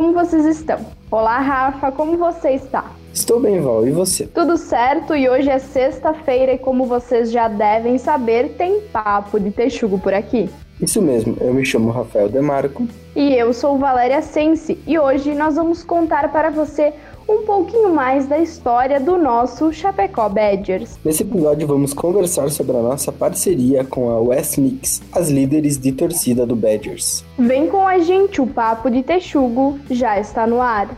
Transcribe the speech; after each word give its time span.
Como 0.00 0.14
vocês 0.14 0.46
estão? 0.46 0.78
Olá, 1.10 1.38
Rafa, 1.40 1.92
como 1.92 2.16
você 2.16 2.52
está? 2.52 2.86
Estou 3.12 3.38
bem, 3.38 3.60
Val, 3.60 3.86
e 3.86 3.90
você? 3.90 4.26
Tudo 4.26 4.56
certo, 4.56 5.14
e 5.14 5.28
hoje 5.28 5.50
é 5.50 5.58
sexta-feira 5.58 6.54
e 6.54 6.58
como 6.58 6.86
vocês 6.86 7.30
já 7.30 7.48
devem 7.48 7.98
saber, 7.98 8.54
tem 8.56 8.80
papo 8.80 9.38
de 9.38 9.50
texugo 9.50 9.98
por 9.98 10.14
aqui. 10.14 10.48
Isso 10.80 11.02
mesmo, 11.02 11.36
eu 11.38 11.52
me 11.52 11.66
chamo 11.66 11.90
Rafael 11.90 12.30
Demarco. 12.30 12.88
E 13.14 13.34
eu 13.34 13.52
sou 13.52 13.76
Valéria 13.76 14.22
Sense, 14.22 14.78
e 14.86 14.98
hoje 14.98 15.34
nós 15.34 15.56
vamos 15.56 15.84
contar 15.84 16.32
para 16.32 16.48
você 16.48 16.94
um 17.30 17.44
pouquinho 17.44 17.94
mais 17.94 18.26
da 18.26 18.38
história 18.38 18.98
do 18.98 19.16
nosso 19.16 19.72
Chapecó 19.72 20.28
Badgers. 20.28 20.98
Nesse 21.04 21.22
episódio 21.22 21.66
vamos 21.66 21.94
conversar 21.94 22.50
sobre 22.50 22.76
a 22.76 22.82
nossa 22.82 23.12
parceria 23.12 23.84
com 23.84 24.10
a 24.10 24.20
West 24.20 24.56
Knicks, 24.56 25.00
as 25.12 25.28
líderes 25.28 25.78
de 25.78 25.92
torcida 25.92 26.44
do 26.44 26.56
Badgers. 26.56 27.24
Vem 27.38 27.68
com 27.68 27.86
a 27.86 27.98
gente, 28.00 28.40
o 28.40 28.46
Papo 28.46 28.90
de 28.90 29.02
Texugo 29.02 29.78
já 29.88 30.18
está 30.18 30.44
no 30.46 30.60
ar. 30.60 30.90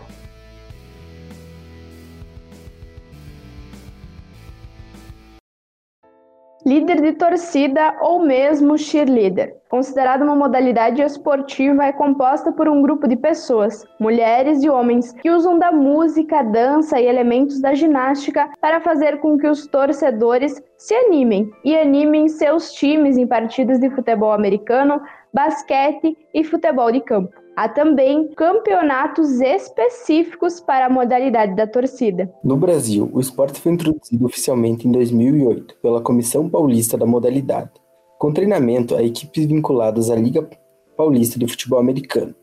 Líder 6.72 7.02
de 7.02 7.12
torcida 7.12 7.98
ou 8.00 8.24
mesmo 8.24 8.78
cheerleader. 8.78 9.58
Considerada 9.68 10.24
uma 10.24 10.34
modalidade 10.34 11.02
esportiva, 11.02 11.84
é 11.84 11.92
composta 11.92 12.50
por 12.50 12.66
um 12.66 12.80
grupo 12.80 13.06
de 13.06 13.14
pessoas, 13.14 13.84
mulheres 14.00 14.62
e 14.62 14.70
homens, 14.70 15.12
que 15.12 15.30
usam 15.30 15.58
da 15.58 15.70
música, 15.70 16.42
dança 16.42 16.98
e 16.98 17.04
elementos 17.04 17.60
da 17.60 17.74
ginástica 17.74 18.48
para 18.58 18.80
fazer 18.80 19.20
com 19.20 19.36
que 19.36 19.46
os 19.46 19.66
torcedores 19.66 20.62
se 20.78 20.94
animem 20.94 21.50
e 21.62 21.76
animem 21.76 22.26
seus 22.26 22.72
times 22.72 23.18
em 23.18 23.26
partidas 23.26 23.78
de 23.78 23.90
futebol 23.90 24.32
americano, 24.32 24.98
basquete 25.30 26.16
e 26.32 26.42
futebol 26.42 26.90
de 26.90 27.02
campo. 27.02 27.41
Há 27.55 27.69
também 27.69 28.28
campeonatos 28.28 29.39
específicos 29.41 30.58
para 30.58 30.86
a 30.86 30.89
modalidade 30.89 31.55
da 31.55 31.67
torcida. 31.67 32.33
No 32.42 32.56
Brasil, 32.56 33.11
o 33.12 33.20
esporte 33.20 33.61
foi 33.61 33.72
introduzido 33.72 34.25
oficialmente 34.25 34.89
em 34.89 34.92
2008 34.92 35.77
pela 35.83 36.00
Comissão 36.00 36.48
Paulista 36.48 36.97
da 36.97 37.05
Modalidade, 37.05 37.70
com 38.19 38.33
treinamento 38.33 38.97
a 38.97 39.03
equipes 39.03 39.45
vinculadas 39.45 40.08
à 40.08 40.17
Liga 40.17 40.48
Paulista 40.97 41.39
de 41.39 41.47
Futebol 41.47 41.78
Americano. 41.78 42.34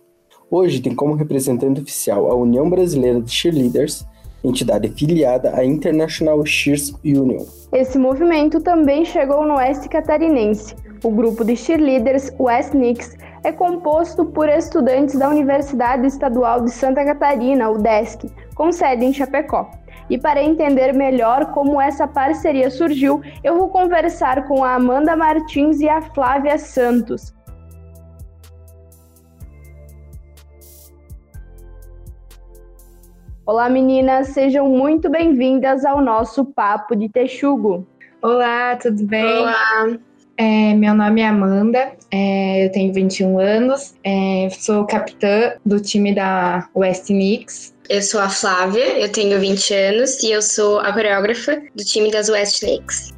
Hoje 0.52 0.80
tem 0.80 0.94
como 0.94 1.16
representante 1.16 1.82
oficial 1.82 2.30
a 2.30 2.36
União 2.36 2.70
Brasileira 2.70 3.20
de 3.20 3.32
Cheerleaders, 3.32 4.06
entidade 4.44 4.90
filiada 4.90 5.56
à 5.56 5.66
International 5.66 6.46
Cheers 6.46 6.94
Union. 7.04 7.46
Esse 7.74 7.98
movimento 7.98 8.62
também 8.62 9.04
chegou 9.06 9.44
no 9.44 9.56
oeste 9.56 9.90
catarinense. 9.90 10.76
O 11.02 11.12
grupo 11.12 11.46
de 11.46 11.56
cheerleaders 11.56 12.30
West 12.38 12.72
Knicks 12.72 13.18
é 13.44 13.54
composto 13.54 14.26
por 14.26 14.50
estudantes 14.50 15.18
da 15.18 15.30
Universidade 15.30 16.06
Estadual 16.06 16.62
de 16.62 16.72
Santa 16.72 17.06
Catarina, 17.06 17.70
UDESC, 17.70 18.30
com 18.54 18.70
sede 18.70 19.06
em 19.06 19.14
Chapecó. 19.14 19.72
E 20.10 20.18
para 20.18 20.44
entender 20.44 20.94
melhor 20.94 21.54
como 21.54 21.80
essa 21.80 22.06
parceria 22.06 22.70
surgiu, 22.70 23.22
eu 23.42 23.58
vou 23.58 23.70
conversar 23.70 24.46
com 24.46 24.62
a 24.62 24.74
Amanda 24.74 25.16
Martins 25.16 25.80
e 25.80 25.88
a 25.88 26.02
Flávia 26.02 26.58
Santos. 26.58 27.34
Olá 33.46 33.70
meninas, 33.70 34.28
sejam 34.28 34.68
muito 34.68 35.10
bem-vindas 35.10 35.86
ao 35.86 36.02
nosso 36.02 36.44
Papo 36.44 36.94
de 36.94 37.08
Texugo. 37.08 37.88
Olá, 38.22 38.76
tudo 38.76 39.06
bem? 39.06 39.44
Olá. 39.44 40.00
É, 40.42 40.74
meu 40.74 40.94
nome 40.94 41.20
é 41.20 41.28
Amanda, 41.28 41.92
é, 42.10 42.66
eu 42.66 42.72
tenho 42.72 42.94
21 42.94 43.40
anos, 43.40 43.94
é, 44.06 44.48
sou 44.52 44.86
capitã 44.86 45.52
do 45.66 45.82
time 45.82 46.16
da 46.16 46.66
West 46.74 47.08
Knicks. 47.08 47.76
Eu 47.90 48.02
sou 48.02 48.22
a 48.22 48.30
Flávia, 48.30 48.98
eu 48.98 49.12
tenho 49.12 49.38
20 49.38 49.74
anos 49.74 50.24
e 50.24 50.32
eu 50.32 50.42
sou 50.42 50.80
a 50.80 50.94
coreógrafa 50.94 51.62
do 51.76 51.84
time 51.84 52.10
das 52.10 52.30
West 52.30 52.62
Knicks. 52.62 53.14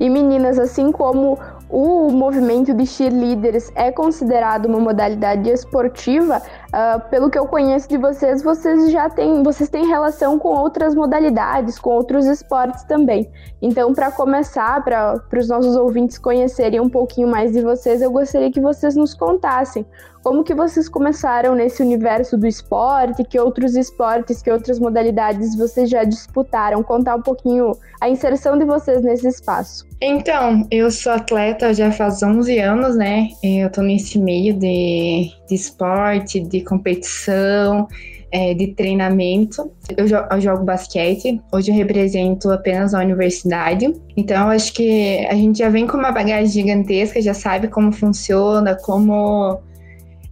E 0.00 0.10
meninas, 0.10 0.58
assim 0.58 0.90
como 0.90 1.38
o 1.68 2.10
movimento 2.10 2.74
de 2.74 2.86
cheerleaders 2.86 3.70
é 3.74 3.90
considerado 3.90 4.66
uma 4.66 4.78
modalidade 4.78 5.48
esportiva, 5.48 6.42
uh, 6.74 7.00
pelo 7.08 7.30
que 7.30 7.38
eu 7.38 7.46
conheço 7.46 7.88
de 7.88 7.96
vocês, 7.96 8.42
vocês 8.42 8.90
já 8.90 9.08
têm, 9.08 9.42
vocês 9.42 9.68
têm 9.68 9.86
relação 9.86 10.38
com 10.38 10.48
outras 10.48 10.94
modalidades, 10.94 11.78
com 11.78 11.90
outros 11.90 12.26
esportes 12.26 12.82
também. 12.84 13.30
Então, 13.62 13.94
para 13.94 14.10
começar, 14.10 14.82
para 14.82 15.22
os 15.38 15.48
nossos 15.48 15.76
ouvintes 15.76 16.18
conhecerem 16.18 16.80
um 16.80 16.88
pouquinho 16.88 17.28
mais 17.28 17.52
de 17.52 17.62
vocês, 17.62 18.02
eu 18.02 18.10
gostaria 18.10 18.50
que 18.50 18.60
vocês 18.60 18.96
nos 18.96 19.14
contassem 19.14 19.86
como 20.24 20.42
que 20.42 20.54
vocês 20.54 20.88
começaram 20.88 21.54
nesse 21.54 21.82
universo 21.82 22.38
do 22.38 22.46
esporte, 22.46 23.22
que 23.24 23.38
outros 23.38 23.76
esportes, 23.76 24.40
que 24.40 24.50
outras 24.50 24.78
modalidades 24.78 25.54
vocês 25.54 25.90
já 25.90 26.02
disputaram? 26.02 26.82
Contar 26.82 27.16
um 27.16 27.20
pouquinho 27.20 27.72
a 28.00 28.08
inserção 28.08 28.56
de 28.58 28.64
vocês 28.64 29.02
nesse 29.02 29.28
espaço. 29.28 29.86
Então, 30.00 30.66
eu 30.70 30.90
sou 30.90 31.12
atleta 31.12 31.74
já 31.74 31.92
faz 31.92 32.22
11 32.22 32.58
anos, 32.58 32.96
né? 32.96 33.28
Eu 33.42 33.70
tô 33.70 33.82
nesse 33.82 34.18
meio 34.18 34.54
de, 34.54 35.30
de 35.48 35.54
esporte, 35.54 36.40
de 36.40 36.60
competição, 36.62 37.88
é, 38.34 38.52
de 38.52 38.68
treinamento. 38.68 39.70
Eu, 39.96 40.08
jo 40.08 40.16
eu, 40.30 40.40
jogo 40.40 40.64
basquete, 40.64 41.40
hoje 41.52 41.70
eu 41.70 41.74
represento 41.76 42.50
apenas 42.50 42.92
a 42.92 43.00
universidade. 43.00 43.94
Então, 44.16 44.50
acho 44.50 44.72
que 44.72 45.24
a 45.26 45.34
gente 45.34 45.58
já 45.58 45.68
vem 45.68 45.86
com 45.86 45.96
uma 45.96 46.10
bagagem 46.10 46.46
gigantesca, 46.46 47.22
já 47.22 47.32
sabe 47.32 47.68
como 47.68 47.92
funciona, 47.92 48.74
como 48.74 49.60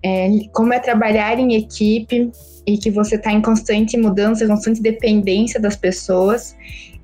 é, 0.03 0.28
como 0.53 0.73
é 0.73 0.81
trabalhar 0.81 1.39
em 1.39 1.55
equipe 1.55 2.31
e 2.67 2.77
que 2.77 2.91
você 2.91 3.15
está 3.15 3.33
em 3.33 3.41
constante 3.41 3.97
mudança, 3.97 4.47
constante 4.47 4.83
dependência 4.83 5.61
das 5.61 5.77
pessoas. 5.77 6.56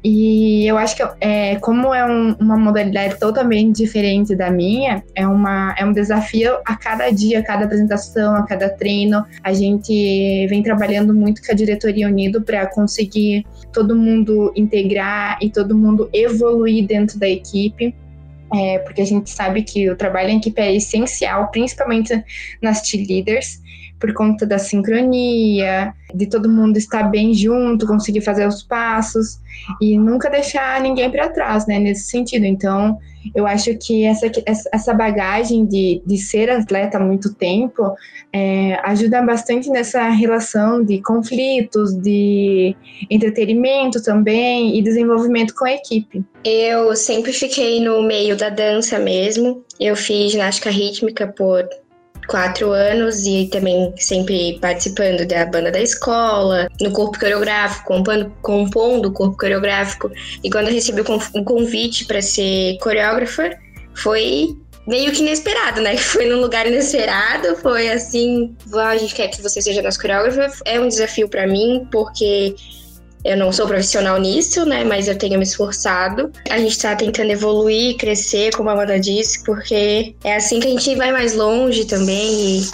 E 0.03 0.65
eu 0.67 0.79
acho 0.79 0.97
que 0.97 1.03
é, 1.21 1.57
como 1.57 1.93
é 1.93 2.05
um, 2.05 2.35
uma 2.35 2.57
modalidade 2.57 3.19
totalmente 3.19 3.77
diferente 3.77 4.35
da 4.37 4.51
minha, 4.51 5.03
é, 5.15 5.27
uma, 5.27 5.75
é 5.77 5.85
um 5.85 5.93
desafio 5.93 6.57
a 6.65 6.77
cada 6.77 7.11
dia, 7.11 7.41
a 7.41 7.43
cada 7.43 7.65
apresentação, 7.65 8.37
a 8.37 8.45
cada 8.45 8.69
treino. 8.69 9.25
A 9.43 9.53
gente 9.53 10.47
vem 10.49 10.63
trabalhando 10.63 11.13
muito 11.13 11.43
com 11.45 11.51
a 11.51 11.55
diretoria 11.55 12.07
unido 12.07 12.43
para 12.43 12.67
conseguir 12.67 13.45
todo 13.73 13.97
mundo 13.97 14.53
integrar 14.55 15.39
e 15.43 15.51
todo 15.51 15.77
mundo 15.77 16.09
evoluir 16.13 16.87
dentro 16.87 17.19
da 17.19 17.29
equipe 17.29 17.95
é, 18.55 18.79
porque 18.79 19.03
a 19.03 19.05
gente 19.05 19.31
sabe 19.31 19.63
que 19.63 19.91
o 19.91 19.97
trabalho 19.97 20.31
em 20.31 20.39
equipe 20.39 20.61
é 20.61 20.75
essencial, 20.75 21.51
principalmente 21.51 22.25
nas 22.63 22.83
leaders, 22.93 23.61
por 23.99 24.13
conta 24.13 24.47
da 24.47 24.59
sincronia, 24.59 25.93
de 26.15 26.27
todo 26.27 26.49
mundo 26.49 26.77
estar 26.77 27.05
bem 27.05 27.35
junto, 27.35 27.87
conseguir 27.87 28.21
fazer 28.21 28.47
os 28.47 28.63
passos 28.63 29.41
e 29.81 29.99
nunca 29.99 30.31
deixar 30.31 30.81
ninguém 30.81 31.11
para 31.11 31.29
trás, 31.29 31.67
né, 31.67 31.79
nesse 31.79 32.05
sentido. 32.05 32.45
Então, 32.45 32.99
eu 33.35 33.47
acho 33.47 33.77
que 33.77 34.05
essa, 34.05 34.31
essa 34.73 34.95
bagagem 34.95 35.67
de, 35.67 36.03
de 36.07 36.17
ser 36.17 36.49
atleta 36.51 36.97
há 36.97 37.01
muito 37.01 37.35
tempo 37.35 37.95
é, 38.33 38.79
ajuda 38.85 39.21
bastante 39.23 39.69
nessa 39.69 40.09
relação 40.09 40.85
de 40.85 41.03
conflitos, 41.03 41.95
de 41.95 42.75
entretenimento 43.11 44.03
também 44.03 44.79
e 44.79 44.83
desenvolvimento 44.83 45.55
com 45.55 45.65
a 45.65 45.73
equipe. 45.73 46.25
Eu 46.45 46.95
sempre 46.95 47.33
fiquei 47.33 47.81
no 47.81 48.03
meio 48.03 48.37
da 48.37 48.49
dança 48.49 48.99
mesmo. 48.99 49.65
Eu 49.79 49.97
fiz 49.97 50.33
ginástica 50.33 50.71
rítmica 50.71 51.27
por 51.27 51.69
quatro 52.29 52.73
anos 52.73 53.27
e 53.27 53.49
também 53.51 53.93
sempre 53.97 54.59
participando 54.61 55.27
da 55.27 55.47
banda 55.47 55.73
da 55.73 55.81
escola, 55.81 56.69
no 56.81 56.93
corpo 56.93 57.19
coreográfico, 57.19 57.87
compondo, 57.87 58.33
compondo 58.43 59.07
o 59.07 59.13
corpo 59.13 59.37
coreográfico. 59.37 60.11
E 60.45 60.51
quando 60.51 60.69
eu 60.69 60.75
recebi 60.75 61.01
o 61.01 61.45
convite 61.45 62.05
para 62.05 62.21
ser 62.21 62.79
coreógrafa, 62.79 63.51
foi 63.95 64.57
meio 64.87 65.11
que 65.11 65.23
inesperado, 65.23 65.81
né? 65.81 65.97
Foi 65.99 66.27
num 66.27 66.41
lugar 66.41 66.67
inesperado, 66.67 67.57
foi 67.57 67.91
assim, 67.91 68.57
a 68.75 68.97
gente 68.97 69.15
quer 69.15 69.29
que 69.29 69.43
você 69.43 69.61
seja 69.61 69.83
nosso 69.83 70.01
coreógrafo. 70.01 70.63
É 70.65 70.81
um 70.81 70.89
desafio 70.89 71.29
para 71.29 71.47
mim, 71.47 71.87
porque 71.91 72.55
eu 73.25 73.37
não 73.37 73.53
sou 73.53 73.67
profissional 73.67 74.19
nisso, 74.19 74.65
né? 74.65 74.85
Mas 74.85 75.09
eu 75.09 75.17
tenho 75.17 75.39
me 75.39 75.45
esforçado. 75.45 76.33
A 76.51 76.59
gente 76.59 76.79
tá 76.79 76.95
tentando 76.95 77.31
evoluir, 77.31 77.97
crescer, 77.97 78.55
como 78.55 78.71
a 78.71 78.73
Amanda 78.73 78.99
disse, 78.99 79.43
porque 79.45 80.15
é 80.25 80.37
assim 80.37 80.61
que 80.61 80.69
a 80.69 80.71
gente 80.71 80.95
vai 80.97 81.13
mais 81.13 81.35
longe 81.35 81.85
também. 81.85 82.61
E 82.61 82.71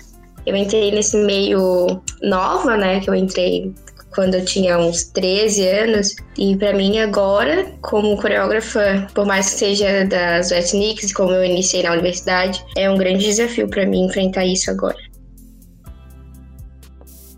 eu 0.47 0.55
entrei 0.55 0.91
nesse 0.91 1.17
meio 1.17 2.01
nova, 2.23 2.77
né? 2.77 3.01
Que 3.01 3.11
eu 3.11 3.15
entrei 3.15 3.73
quando 4.15 4.35
eu 4.37 4.45
tinha 4.45 4.79
uns 4.79 5.05
13 5.05 5.67
anos. 5.67 6.15
E 6.39 6.57
para 6.57 6.73
mim 6.73 6.99
agora, 6.99 7.67
como 7.83 8.17
coreógrafa, 8.17 9.07
por 9.15 9.27
mais 9.27 9.51
que 9.51 9.59
seja 9.59 10.05
das 10.05 10.51
West 10.51 10.71
Knicks, 10.71 11.13
como 11.13 11.33
eu 11.33 11.45
iniciei 11.45 11.83
na 11.83 11.93
universidade, 11.93 12.65
é 12.77 12.89
um 12.89 12.97
grande 12.97 13.25
desafio 13.25 13.69
para 13.69 13.85
mim 13.85 14.07
enfrentar 14.07 14.45
isso 14.45 14.71
agora. 14.71 14.97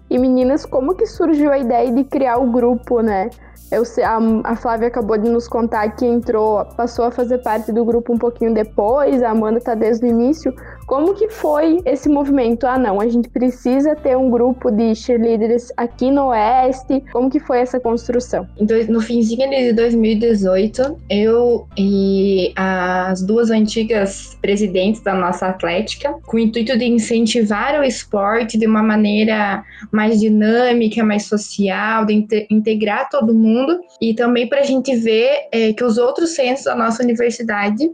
E 0.09 0.19
meninas, 0.19 0.65
como 0.65 0.95
que 0.95 1.07
surgiu 1.07 1.51
a 1.51 1.59
ideia 1.59 1.91
de 1.93 2.05
criar 2.05 2.39
o 2.39 2.51
grupo, 2.51 3.01
né? 3.01 3.31
Eu, 3.71 3.83
a, 3.83 4.53
a 4.53 4.57
Flávia 4.57 4.87
acabou 4.87 5.19
de 5.19 5.29
nos 5.29 5.49
contar 5.49 5.89
que 5.97 6.07
entrou, 6.07 6.65
passou 6.77 7.07
a 7.07 7.11
fazer 7.11 7.39
parte 7.39 7.73
do 7.73 7.85
grupo 7.85 8.13
um 8.13 8.19
pouquinho 8.19 8.55
depois, 8.55 9.23
a 9.23 9.31
Amanda 9.31 9.61
tá 9.61 9.75
desde 9.75 10.07
o 10.07 10.09
início. 10.09 10.55
Como 10.87 11.15
que 11.15 11.29
foi 11.29 11.81
esse 11.85 12.09
movimento? 12.09 12.65
Ah, 12.65 12.79
não, 12.79 13.01
a 13.01 13.09
gente 13.09 13.29
precisa 13.29 13.97
ter 13.97 14.17
um 14.17 14.31
grupo 14.31 14.71
de 14.71 14.95
cheerleaders 14.95 15.73
aqui 15.77 16.13
no 16.13 16.29
Oeste. 16.29 17.03
Como 17.13 17.29
que 17.29 17.41
foi 17.41 17.59
essa 17.59 17.81
construção? 17.81 18.47
No 18.89 19.01
finzinho 19.01 19.51
de 19.51 19.73
2018, 19.73 20.97
eu 21.11 21.67
e 21.77 22.53
as 22.55 23.21
duas 23.23 23.51
antigas 23.51 24.39
presidentes 24.41 25.03
da 25.03 25.15
nossa 25.15 25.49
atlética, 25.49 26.15
com 26.25 26.37
o 26.37 26.41
intuito 26.41 26.79
de 26.79 26.85
incentivar 26.85 27.81
o 27.81 27.83
esporte 27.83 28.57
de 28.57 28.67
uma 28.67 28.83
maneira 28.83 29.65
mais 29.91 30.21
dinâmica, 30.21 31.03
mais 31.03 31.25
social, 31.25 32.05
de 32.05 32.47
integrar 32.49 33.09
todo 33.09 33.35
mundo 33.35 33.56
e 34.01 34.15
também 34.15 34.49
para 34.49 34.61
a 34.61 34.65
gente 34.65 34.95
ver 34.97 35.49
é, 35.53 35.73
que 35.73 35.85
os 35.85 35.99
outros 35.99 36.31
centros 36.35 36.65
da 36.65 36.75
nossa 36.75 37.03
universidade 37.03 37.91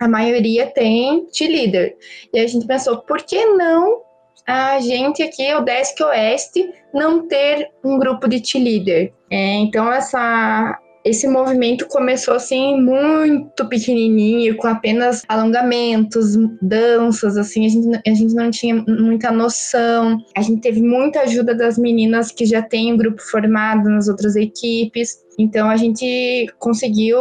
a 0.00 0.08
maioria 0.08 0.66
tem 0.66 1.28
cheerleader. 1.30 1.94
E 2.32 2.40
a 2.40 2.46
gente 2.46 2.66
pensou, 2.66 2.98
por 3.02 3.22
que 3.22 3.44
não 3.44 4.00
a 4.46 4.80
gente 4.80 5.22
aqui, 5.22 5.52
o 5.54 5.60
Desk 5.60 6.02
Oeste, 6.02 6.72
não 6.92 7.28
ter 7.28 7.70
um 7.84 7.98
grupo 7.98 8.26
de 8.26 8.44
cheerleader? 8.44 9.12
É, 9.30 9.54
então, 9.56 9.92
essa, 9.92 10.78
esse 11.04 11.26
movimento 11.26 11.86
começou 11.88 12.34
assim 12.34 12.80
muito 12.80 13.66
pequenininho, 13.68 14.56
com 14.56 14.66
apenas 14.66 15.22
alongamentos, 15.28 16.36
danças, 16.60 17.36
assim, 17.36 17.66
a 17.66 17.68
gente, 17.68 18.00
a 18.06 18.14
gente 18.14 18.34
não 18.34 18.50
tinha 18.50 18.74
muita 18.86 19.30
noção. 19.30 20.18
A 20.36 20.42
gente 20.42 20.60
teve 20.60 20.82
muita 20.82 21.20
ajuda 21.20 21.54
das 21.54 21.78
meninas 21.78 22.30
que 22.30 22.44
já 22.44 22.62
têm 22.62 22.92
um 22.92 22.96
grupo 22.96 23.22
formado 23.22 23.88
nas 23.88 24.08
outras 24.08 24.36
equipes. 24.36 25.24
Então 25.38 25.70
a 25.70 25.76
gente 25.76 26.52
conseguiu 26.58 27.18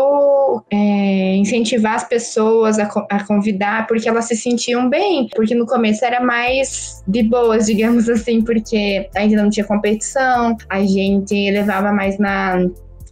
é, 0.70 1.36
incentivar 1.38 1.94
as 1.96 2.04
pessoas 2.04 2.78
a, 2.80 2.84
a, 3.10 3.26
convidar, 3.26 3.88
porque 3.88 4.10
elas 4.10 4.26
se 4.26 4.36
sentiam 4.36 4.90
bem. 4.90 5.30
Porque 5.34 5.56
no 5.56 5.66
começo 5.66 6.04
era 6.04 6.20
mais 6.20 7.02
de 7.08 7.24
boas, 7.24 7.68
digamos 7.68 8.10
assim, 8.10 8.42
porque 8.42 9.10
ainda 9.16 9.42
não 9.42 9.50
tinha 9.50 9.66
competição, 9.66 10.58
a 10.68 10.84
gente 10.84 11.50
levava 11.52 11.94
mais 11.94 12.18
na 12.18 12.68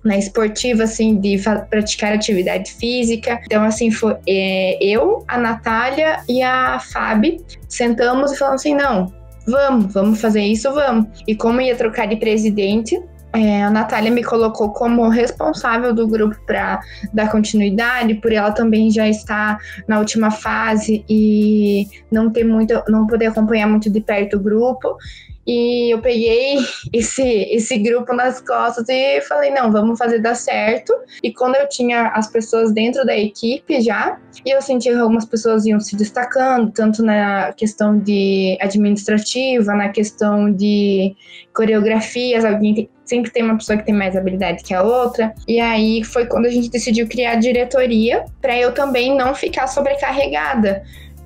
na 0.07 0.17
esportiva, 0.17 0.83
assim, 0.83 1.19
de 1.19 1.37
praticar 1.69 2.13
atividade 2.13 2.71
física. 2.71 3.39
Então, 3.45 3.63
assim, 3.63 3.91
foi 3.91 4.15
é, 4.27 4.77
eu, 4.81 5.23
a 5.27 5.37
Natália 5.37 6.21
e 6.27 6.41
a 6.41 6.79
Fábio 6.79 7.37
sentamos 7.67 8.31
e 8.31 8.37
falamos 8.37 8.61
assim: 8.61 8.73
não, 8.73 9.13
vamos, 9.45 9.93
vamos 9.93 10.21
fazer 10.21 10.41
isso, 10.41 10.71
vamos. 10.73 11.07
E 11.27 11.35
como 11.35 11.61
ia 11.61 11.75
trocar 11.75 12.07
de 12.07 12.15
presidente, 12.15 12.99
é, 13.33 13.63
a 13.63 13.69
Natália 13.69 14.11
me 14.11 14.23
colocou 14.23 14.71
como 14.71 15.07
responsável 15.09 15.93
do 15.93 16.07
grupo 16.07 16.35
para 16.45 16.79
dar 17.13 17.29
continuidade, 17.31 18.15
por 18.15 18.31
ela 18.31 18.51
também 18.51 18.89
já 18.89 19.07
estar 19.07 19.57
na 19.87 19.99
última 19.99 20.31
fase 20.31 21.03
e 21.09 21.87
não 22.11 22.31
ter 22.31 22.43
muito, 22.43 22.73
não 22.87 23.05
poder 23.05 23.27
acompanhar 23.27 23.67
muito 23.67 23.89
de 23.89 24.01
perto 24.01 24.37
o 24.37 24.39
grupo. 24.39 24.97
E 25.45 25.93
eu 25.93 26.01
peguei 26.01 26.57
esse, 26.91 27.23
esse 27.23 27.77
grupo 27.77 28.13
nas 28.13 28.41
costas 28.41 28.87
e 28.89 29.21
falei, 29.21 29.49
não, 29.49 29.71
vamos 29.71 29.97
fazer 29.97 30.19
dar 30.19 30.35
certo. 30.35 30.93
E 31.23 31.31
quando 31.31 31.55
eu 31.55 31.69
tinha 31.69 32.07
as 32.09 32.27
pessoas 32.27 32.73
dentro 32.73 33.05
da 33.05 33.15
equipe 33.15 33.79
já, 33.81 34.19
e 34.45 34.49
eu 34.49 34.61
senti 34.61 34.89
que 34.89 34.95
algumas 34.95 35.25
pessoas 35.25 35.65
iam 35.65 35.79
se 35.79 35.95
destacando, 35.95 36.71
tanto 36.71 37.01
na 37.01 37.53
questão 37.53 37.97
de 37.97 38.57
administrativa, 38.59 39.73
na 39.73 39.89
questão 39.89 40.51
de 40.51 41.15
coreografias, 41.53 42.43
alguém 42.43 42.89
sempre 43.07 43.31
tem 43.31 43.43
uma 43.43 43.57
pessoa 43.57 43.77
que 43.77 43.85
tem 43.85 43.95
mais 43.95 44.15
habilidade 44.15 44.63
que 44.63 44.73
a 44.73 44.83
outra. 44.83 45.33
E 45.47 45.59
aí 45.59 46.03
foi 46.03 46.25
quando 46.25 46.45
a 46.45 46.49
gente 46.49 46.69
decidiu 46.69 47.07
criar 47.07 47.31
a 47.31 47.35
diretoria, 47.35 48.25
para 48.41 48.57
eu 48.57 48.73
também 48.73 49.15
não 49.15 49.33
ficar 49.33 49.67
sobrecarregada. 49.67 50.83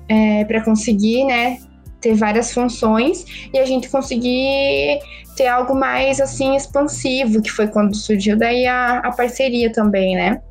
É, 0.08 0.44
para 0.44 0.62
conseguir, 0.62 1.24
né, 1.24 1.58
ter 2.00 2.14
várias 2.14 2.52
funções 2.52 3.24
e 3.54 3.58
a 3.58 3.64
gente 3.64 3.88
conseguir 3.88 4.98
ter 5.36 5.46
algo 5.46 5.74
mais 5.74 6.20
assim 6.20 6.54
expansivo, 6.54 7.40
que 7.40 7.50
foi 7.50 7.68
quando 7.68 7.96
surgiu 7.96 8.36
daí 8.36 8.66
a, 8.66 8.98
a 8.98 9.12
parceria 9.12 9.72
também, 9.72 10.14
né? 10.16 10.42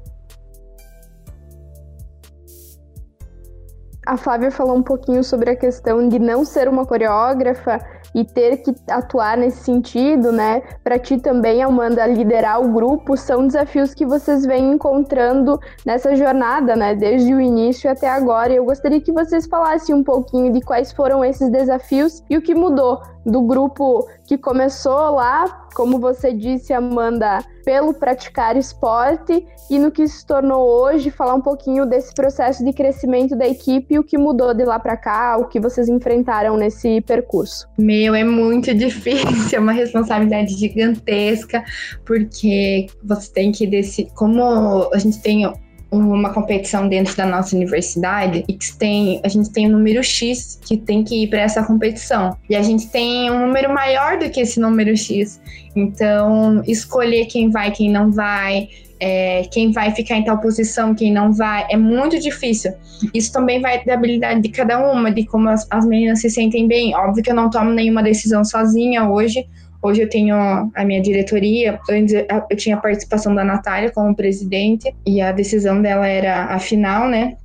A 4.06 4.18
Flávia 4.18 4.50
falou 4.50 4.76
um 4.76 4.82
pouquinho 4.82 5.24
sobre 5.24 5.52
a 5.52 5.56
questão 5.56 6.08
de 6.08 6.18
não 6.18 6.44
ser 6.44 6.68
uma 6.68 6.88
coreógrafa 6.88 7.80
e 8.16 8.26
ter 8.26 8.58
que 8.58 8.74
atuar 8.90 9.38
nesse 9.38 9.64
sentido, 9.64 10.32
né? 10.32 10.64
Para 10.84 10.98
ti 10.98 11.20
também, 11.20 11.62
Amanda, 11.62 12.08
liderar 12.08 12.60
o 12.62 12.70
grupo, 12.70 13.16
são 13.16 13.46
desafios 13.46 13.94
que 13.94 14.04
vocês 14.06 14.44
vêm 14.44 14.72
encontrando 14.72 15.60
nessa 15.86 16.16
jornada, 16.16 16.76
né? 16.76 16.96
Desde 16.96 17.32
o 17.32 17.40
início 17.40 17.92
até 17.92 18.10
agora. 18.10 18.52
Eu 18.52 18.66
gostaria 18.66 19.00
que 19.00 19.12
vocês 19.12 19.46
falassem 19.46 19.94
um 19.94 20.04
pouquinho 20.04 20.52
de 20.52 20.62
quais 20.62 20.92
foram 20.92 21.24
esses 21.24 21.50
desafios 21.52 22.24
e 22.28 22.36
o 22.36 22.42
que 22.42 22.56
mudou 22.56 23.02
do 23.24 23.42
grupo 23.44 24.08
que 24.26 24.36
começou 24.36 25.12
lá, 25.12 25.61
como 25.74 26.00
você 26.00 26.34
disse, 26.34 26.74
Amanda, 26.74 27.40
pelo 27.64 27.94
praticar 27.94 28.58
esporte 28.58 29.46
e 29.70 29.80
no 29.80 29.92
que 29.92 30.08
se 30.08 30.26
tornou 30.26 30.68
hoje, 30.68 31.10
falar 31.10 31.34
um 31.36 31.42
pouquinho 31.42 31.86
desse 31.86 32.14
processo 32.14 32.64
de 32.64 32.74
crescimento 32.74 33.36
da 33.36 33.48
equipe 33.48 33.98
o 33.98 34.04
que 34.04 34.18
mudou 34.18 34.54
de 34.54 34.66
lá 34.66 34.80
para 34.80 34.98
cá, 34.98 35.38
o 35.38 35.48
que 35.48 35.60
vocês 35.60 35.88
enfrentaram 35.88 36.58
nesse 36.58 37.02
percurso. 37.02 37.68
Meu, 37.78 38.14
é 38.14 38.24
muito 38.24 38.74
difícil, 38.76 39.58
é 39.58 39.62
uma 39.62 39.72
responsabilidade 39.72 40.56
gigantesca, 40.56 41.64
porque 42.06 42.88
você 43.04 43.32
tem 43.32 43.52
que 43.52 43.66
decidir, 43.66 44.12
como 44.14 44.90
a 44.94 44.98
gente 44.98 45.22
tem 45.22 45.46
uma 45.92 46.34
competição 46.34 46.88
dentro 46.88 47.16
da 47.18 47.26
nossa 47.26 47.56
universidade 47.56 48.46
e 48.48 48.54
que 48.54 48.74
tem, 48.78 49.20
a 49.24 49.28
gente 49.28 49.52
tem 49.52 49.68
um 49.68 49.78
número 49.78 50.02
X 50.02 50.58
que 50.66 50.78
tem 50.78 51.04
que 51.04 51.24
ir 51.24 51.28
para 51.28 51.42
essa 51.42 51.62
competição. 51.64 52.38
E 52.50 52.56
a 52.56 52.62
gente 52.62 52.88
tem 52.88 53.30
um 53.30 53.48
número 53.48 53.74
maior 53.74 54.18
do 54.18 54.30
que 54.30 54.40
esse 54.40 54.60
número 54.60 54.96
X. 54.96 55.42
Então, 55.76 56.64
escolher 56.66 57.26
quem 57.26 57.50
vai, 57.50 57.72
quem 57.72 57.92
não 57.92 58.10
vai, 58.10 58.70
é, 59.02 59.44
quem 59.52 59.72
vai 59.72 59.92
ficar 59.92 60.16
em 60.16 60.24
tal 60.24 60.38
posição, 60.38 60.96
quem 60.96 61.12
não 61.12 61.34
vai, 61.34 61.66
é 61.70 61.76
muito 61.76 62.20
difícil. 62.20 62.72
Isso 63.14 63.34
também 63.34 63.60
vai 63.60 63.84
da 63.84 63.96
habilidade 63.96 64.42
de 64.42 64.50
cada 64.50 64.80
uma, 64.80 65.12
de 65.12 65.26
como 65.26 65.50
as, 65.50 65.68
as 65.70 65.86
meninas 65.86 66.22
se 66.22 66.30
sentem 66.30 66.68
bem. 66.68 66.96
Óbvio 66.96 67.24
que 67.24 67.32
eu 67.32 67.36
não 67.36 67.50
tomo 67.50 67.72
nenhuma 67.72 68.02
decisão 68.02 68.46
sozinha 68.46 69.10
hoje, 69.10 69.46
Hoje 69.82 70.04
eu 70.04 70.10
tenho 70.10 70.36
a 70.36 70.86
minha 70.86 71.02
diretoria. 71.02 71.80
Antes 71.90 72.14
eu 72.50 72.58
tinha 72.58 72.76
a 72.76 72.80
participação 72.80 73.34
da 73.34 73.44
Natália 73.44 73.90
como 73.92 74.16
presidente 74.16 74.94
e 75.06 75.20
a 75.20 75.32
decisão 75.32 75.82
dela 75.82 76.08
era 76.08 76.46
a 76.46 76.60
final, 76.60 77.10
né? 77.10 77.36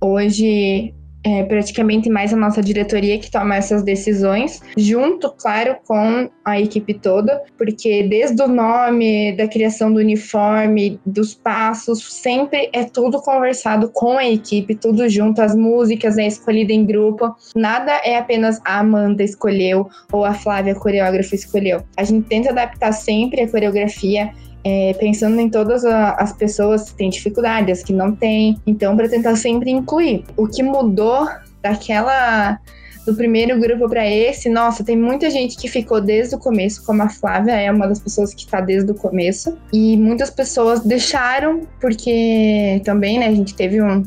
Hoje 0.00 0.92
é 1.26 1.42
praticamente 1.42 2.08
mais 2.08 2.32
a 2.32 2.36
nossa 2.36 2.62
diretoria 2.62 3.18
que 3.18 3.28
toma 3.28 3.56
essas 3.56 3.82
decisões, 3.82 4.62
junto, 4.76 5.28
claro, 5.32 5.76
com 5.84 6.30
a 6.44 6.60
equipe 6.60 6.94
toda, 6.94 7.42
porque 7.58 8.04
desde 8.04 8.40
o 8.40 8.46
nome, 8.46 9.32
da 9.32 9.48
criação 9.48 9.92
do 9.92 9.98
uniforme, 9.98 11.00
dos 11.04 11.34
passos, 11.34 12.04
sempre 12.12 12.70
é 12.72 12.84
tudo 12.84 13.20
conversado 13.20 13.90
com 13.92 14.16
a 14.16 14.24
equipe, 14.24 14.76
tudo 14.76 15.08
junto, 15.08 15.42
as 15.42 15.56
músicas 15.56 16.16
é 16.16 16.28
escolhida 16.28 16.72
em 16.72 16.86
grupo, 16.86 17.34
nada 17.56 18.00
é 18.04 18.16
apenas 18.16 18.60
a 18.64 18.78
Amanda 18.78 19.24
escolheu 19.24 19.88
ou 20.12 20.24
a 20.24 20.32
Flávia, 20.32 20.74
a 20.74 20.78
coreógrafa, 20.78 21.34
escolheu. 21.34 21.82
A 21.96 22.04
gente 22.04 22.28
tenta 22.28 22.50
adaptar 22.50 22.92
sempre 22.92 23.40
a 23.40 23.50
coreografia 23.50 24.30
é, 24.68 24.92
pensando 24.94 25.38
em 25.38 25.48
todas 25.48 25.84
as 25.84 26.32
pessoas 26.32 26.90
que 26.90 26.96
têm 26.96 27.08
dificuldades, 27.08 27.84
que 27.84 27.92
não 27.92 28.10
têm, 28.10 28.60
então 28.66 28.96
para 28.96 29.08
tentar 29.08 29.36
sempre 29.36 29.70
incluir. 29.70 30.24
O 30.36 30.48
que 30.48 30.60
mudou 30.60 31.28
daquela 31.62 32.58
do 33.06 33.14
primeiro 33.14 33.60
grupo 33.60 33.88
para 33.88 34.04
esse, 34.04 34.48
nossa, 34.48 34.82
tem 34.82 34.96
muita 34.96 35.30
gente 35.30 35.56
que 35.56 35.68
ficou 35.68 36.00
desde 36.00 36.34
o 36.34 36.38
começo, 36.40 36.84
como 36.84 37.04
a 37.04 37.08
Flávia 37.08 37.52
é 37.52 37.70
uma 37.70 37.86
das 37.86 38.00
pessoas 38.00 38.34
que 38.34 38.40
está 38.40 38.60
desde 38.60 38.90
o 38.90 38.94
começo, 38.96 39.56
e 39.72 39.96
muitas 39.96 40.30
pessoas 40.30 40.80
deixaram 40.80 41.60
porque 41.80 42.82
também, 42.84 43.20
né, 43.20 43.28
a 43.28 43.34
gente 43.34 43.54
teve 43.54 43.80
um, 43.80 44.02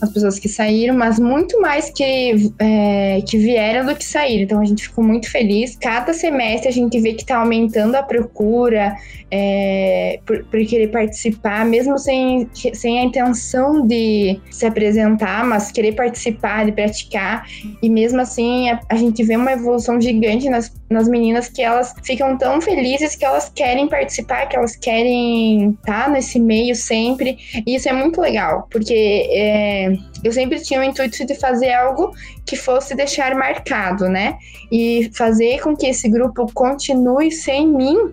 as 0.00 0.10
pessoas 0.10 0.38
que 0.38 0.48
saíram, 0.48 0.96
mas 0.96 1.18
muito 1.18 1.60
mais 1.60 1.90
que, 1.90 2.52
é, 2.58 3.20
que 3.26 3.36
vieram 3.36 3.86
do 3.86 3.94
que 3.96 4.04
saíram. 4.04 4.44
Então 4.44 4.60
a 4.60 4.64
gente 4.64 4.84
ficou 4.84 5.02
muito 5.02 5.30
feliz. 5.30 5.76
Cada 5.76 6.12
semestre 6.12 6.68
a 6.68 6.72
gente 6.72 7.00
vê 7.00 7.14
que 7.14 7.22
está 7.22 7.38
aumentando 7.38 7.94
a 7.96 8.02
procura 8.02 8.94
é, 9.30 10.20
por, 10.24 10.44
por, 10.44 10.64
querer 10.66 10.88
participar, 10.88 11.64
mesmo 11.66 11.98
sem, 11.98 12.48
sem 12.52 12.98
a 13.00 13.04
intenção 13.04 13.86
de 13.86 14.40
se 14.50 14.64
apresentar, 14.66 15.44
mas 15.44 15.70
querer 15.70 15.92
participar, 15.92 16.64
de 16.66 16.72
praticar. 16.72 17.46
E 17.82 17.90
mesmo 17.90 18.20
assim 18.20 18.70
a, 18.70 18.80
a 18.88 18.96
gente 18.96 19.22
vê 19.24 19.36
uma 19.36 19.52
evolução 19.52 20.00
gigante 20.00 20.48
nas, 20.48 20.72
nas 20.90 21.08
meninas 21.08 21.48
que 21.48 21.62
elas 21.62 21.94
ficam 22.02 22.36
tão 22.38 22.60
felizes 22.60 23.14
que 23.14 23.24
elas 23.24 23.50
querem 23.54 23.88
participar, 23.88 24.46
que 24.46 24.56
elas 24.56 24.76
querem 24.76 25.70
estar 25.70 26.04
tá 26.04 26.10
nesse 26.10 26.38
meio 26.38 26.74
sempre. 26.74 27.38
E 27.66 27.74
isso 27.74 27.88
é 27.88 27.92
muito 27.92 28.20
legal, 28.20 28.66
porque. 28.70 29.28
É, 29.30 29.92
eu 30.24 30.32
sempre 30.32 30.60
tinha 30.60 30.80
o 30.80 30.82
intuito 30.82 31.24
de 31.24 31.34
fazer 31.36 31.72
algo 31.72 32.12
que 32.44 32.56
fosse 32.56 32.94
deixar 32.94 33.34
marcado, 33.34 34.08
né? 34.08 34.36
E 34.70 35.10
fazer 35.14 35.60
com 35.62 35.76
que 35.76 35.86
esse 35.86 36.08
grupo 36.08 36.46
continue 36.52 37.30
sem 37.30 37.68
mim 37.68 38.12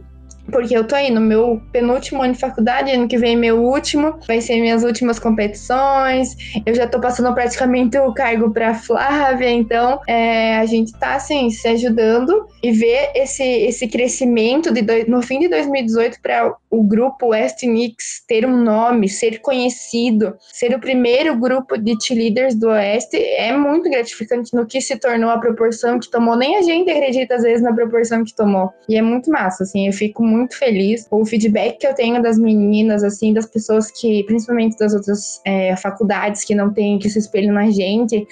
porque 0.52 0.76
eu 0.78 0.86
tô 0.86 0.96
aí 0.96 1.12
no 1.12 1.22
meu 1.22 1.62
penúltimo 1.72 2.22
ano 2.22 2.34
de 2.34 2.40
faculdade, 2.40 2.92
ano 2.92 3.08
que 3.08 3.18
vem 3.18 3.36
meu 3.36 3.64
último, 3.64 4.20
vai 4.28 4.42
ser 4.42 4.60
minhas 4.60 4.84
últimas 4.84 5.20
competições. 5.20 6.36
Eu 6.66 6.76
já 6.76 6.88
tô 6.88 7.00
passando 7.00 7.34
praticamente 7.34 7.98
o 7.98 8.14
cargo 8.14 8.52
pra 8.52 8.74
Flávia, 8.74 9.50
então 9.50 10.00
é, 10.08 10.58
a 10.58 10.66
gente 10.66 10.94
tá 10.94 11.16
assim 11.16 11.50
se 11.50 11.68
ajudando 11.68 12.48
e 12.62 12.72
ver 12.72 13.12
esse, 13.16 13.44
esse 13.44 13.88
crescimento 13.88 14.72
de 14.72 14.86
no 15.08 15.22
fim 15.22 15.40
de 15.40 15.50
2018 15.50 16.20
para 16.22 16.56
o 16.70 16.84
grupo 16.84 17.28
West 17.28 17.60
Knicks 17.60 18.24
ter 18.28 18.46
um 18.46 18.62
nome, 18.62 19.10
ser 19.10 19.40
conhecido, 19.40 20.36
ser 20.40 20.76
o 20.76 20.80
primeiro 20.80 21.36
grupo 21.38 21.78
de 21.78 21.96
cheerleaders 22.02 22.56
do 22.56 22.68
Oeste 22.68 23.18
é 23.18 23.56
muito 23.56 23.90
gratificante 23.90 24.54
no 24.54 24.66
que 24.66 24.82
se 24.82 24.98
tornou 24.98 25.30
a 25.30 25.40
proporção 25.40 26.00
que 26.00 26.10
tomou. 26.10 26.36
Nem 26.36 26.58
a 26.58 26.62
gente 26.62 26.90
acredita 26.90 27.36
às 27.36 27.44
vezes 27.44 27.62
na 27.62 27.74
proporção 27.74 28.24
que 28.24 28.36
tomou. 28.36 28.72
E 28.88 28.98
é 28.98 29.02
muito 29.02 29.32
massa, 29.32 29.64
assim, 29.64 29.88
eu 29.88 29.94
fico 29.94 30.24
muito 30.24 30.35
feliz. 30.52 31.08
O 31.10 31.26
feedback 31.26 31.80
que 31.80 31.88
eu 31.88 31.94
tenho 31.94 32.22
das 32.22 32.38
meninas, 32.38 33.04
assim, 33.04 33.34
das 33.34 33.46
pessoas 33.46 33.92
que, 33.92 34.24
principalmente 34.24 34.78
das 34.78 34.94
outras 34.94 35.42
é, 35.46 35.76
faculdades 35.76 36.44
que 36.44 36.56
não 36.56 36.74
têm, 36.74 37.00
que 37.00 37.10
se 37.10 37.20
espelham 37.20 37.54
na 37.54 37.70
gente, 37.70 38.26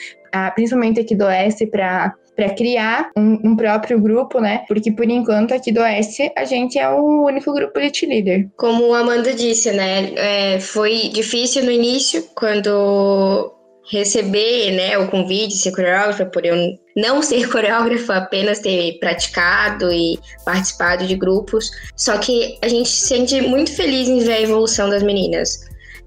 principalmente 0.56 1.00
aqui 1.00 1.16
do 1.16 1.26
Oeste, 1.26 1.66
para 1.66 2.14
para 2.36 2.50
criar 2.50 3.12
um, 3.16 3.52
um, 3.52 3.56
próprio 3.56 4.00
grupo, 4.00 4.40
né? 4.40 4.64
Porque 4.68 4.92
por 4.92 5.08
enquanto 5.08 5.54
aqui 5.54 5.72
do 5.72 5.82
Oeste 5.82 6.32
a 6.36 6.46
gente 6.46 6.80
é 6.80 6.90
o 6.90 7.26
único 7.26 7.54
grupo 7.54 7.80
de 7.80 7.96
cheerleader. 7.96 8.50
Como 8.58 8.94
a 8.94 9.00
Amanda 9.00 9.34
disse, 9.34 9.72
né? 9.72 10.12
É, 10.16 10.60
foi 10.60 11.10
difícil 11.14 11.64
no 11.64 11.72
início, 11.72 12.24
quando 12.36 13.54
receber 13.90 14.72
né, 14.72 14.98
o 14.98 15.08
convite 15.10 15.56
ser 15.56 15.72
coreógrafa, 15.72 16.26
por 16.26 16.46
eu 16.46 16.56
não 16.96 17.22
ser 17.24 17.50
coreógrafa, 17.50 18.16
apenas 18.16 18.60
ter 18.60 19.00
praticado 19.00 19.92
e 19.92 20.20
participado 20.46 21.06
de 21.06 21.16
grupos. 21.16 21.70
Só 21.96 22.18
que 22.18 22.58
a 22.62 22.68
gente 22.68 22.90
se 22.90 23.08
sente 23.08 23.42
muito 23.42 23.74
feliz 23.74 24.08
em 24.08 24.20
ver 24.20 24.34
a 24.34 24.42
evolução 24.42 24.90
das 24.90 25.04
meninas. 25.04 25.60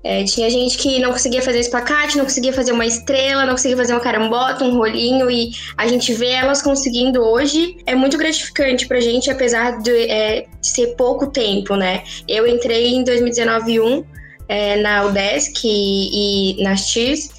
É, 0.07 0.23
tinha 0.23 0.49
gente 0.49 0.79
que 0.79 1.01
não 1.01 1.11
conseguia 1.11 1.43
fazer 1.43 1.59
espacate, 1.59 2.17
não 2.17 2.25
conseguia 2.25 2.53
fazer 2.53 2.71
uma 2.71 2.87
estrela, 2.87 3.45
não 3.45 3.55
conseguia 3.55 3.77
fazer 3.77 3.93
uma 3.93 4.01
carambota, 4.01 4.63
um 4.65 4.77
rolinho, 4.77 5.29
e 5.29 5.51
a 5.77 5.89
gente 5.89 6.15
vê 6.15 6.31
elas 6.31 6.63
conseguindo 6.63 7.21
hoje. 7.21 7.77
É 7.87 7.95
muito 7.97 8.17
gratificante 8.17 8.87
pra 8.87 9.01
gente, 9.01 9.29
apesar 9.33 9.83
de, 9.83 10.09
é, 10.09 10.47
de 10.61 10.69
ser 10.69 10.95
pouco 10.95 11.27
tempo, 11.27 11.75
né? 11.75 12.05
Eu 12.29 12.47
entrei 12.47 12.95
em 12.95 13.03
2019 13.03 14.05
é, 14.49 14.77
na 14.77 15.07
UDESC 15.07 15.65
e, 15.65 16.61
e 16.61 16.63
na 16.63 16.77
XIS, 16.77 17.31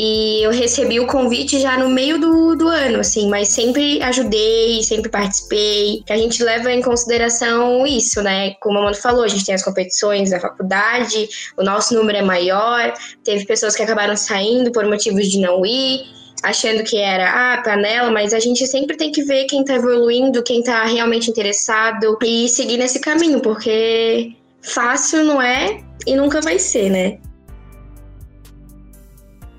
e 0.00 0.44
eu 0.44 0.52
recebi 0.52 1.00
o 1.00 1.08
convite 1.08 1.58
já 1.58 1.76
no 1.76 1.88
meio 1.88 2.20
do, 2.20 2.54
do 2.54 2.68
ano, 2.68 3.00
assim, 3.00 3.28
mas 3.28 3.48
sempre 3.48 4.00
ajudei, 4.00 4.80
sempre 4.80 5.10
participei. 5.10 6.04
Que 6.06 6.12
a 6.12 6.16
gente 6.16 6.40
leva 6.40 6.70
em 6.70 6.80
consideração 6.80 7.84
isso, 7.84 8.22
né? 8.22 8.54
Como 8.60 8.78
a 8.78 8.82
Mano 8.82 8.94
falou, 8.94 9.24
a 9.24 9.28
gente 9.28 9.44
tem 9.44 9.56
as 9.56 9.64
competições 9.64 10.30
da 10.30 10.38
faculdade, 10.38 11.28
o 11.56 11.64
nosso 11.64 11.94
número 11.94 12.16
é 12.16 12.22
maior. 12.22 12.94
Teve 13.24 13.44
pessoas 13.44 13.74
que 13.74 13.82
acabaram 13.82 14.16
saindo 14.16 14.70
por 14.70 14.86
motivos 14.86 15.26
de 15.26 15.40
não 15.40 15.66
ir 15.66 16.02
achando 16.44 16.84
que 16.84 16.96
era 16.96 17.54
ah, 17.54 17.62
panela, 17.62 18.12
mas 18.12 18.32
a 18.32 18.38
gente 18.38 18.64
sempre 18.68 18.96
tem 18.96 19.10
que 19.10 19.24
ver 19.24 19.46
quem 19.46 19.64
tá 19.64 19.74
evoluindo, 19.74 20.44
quem 20.44 20.62
tá 20.62 20.84
realmente 20.84 21.28
interessado 21.28 22.16
e 22.22 22.48
seguir 22.48 22.76
nesse 22.76 23.00
caminho, 23.00 23.40
porque 23.40 24.32
fácil 24.62 25.24
não 25.24 25.42
é 25.42 25.80
e 26.06 26.14
nunca 26.14 26.40
vai 26.40 26.56
ser, 26.56 26.88
né? 26.88 27.18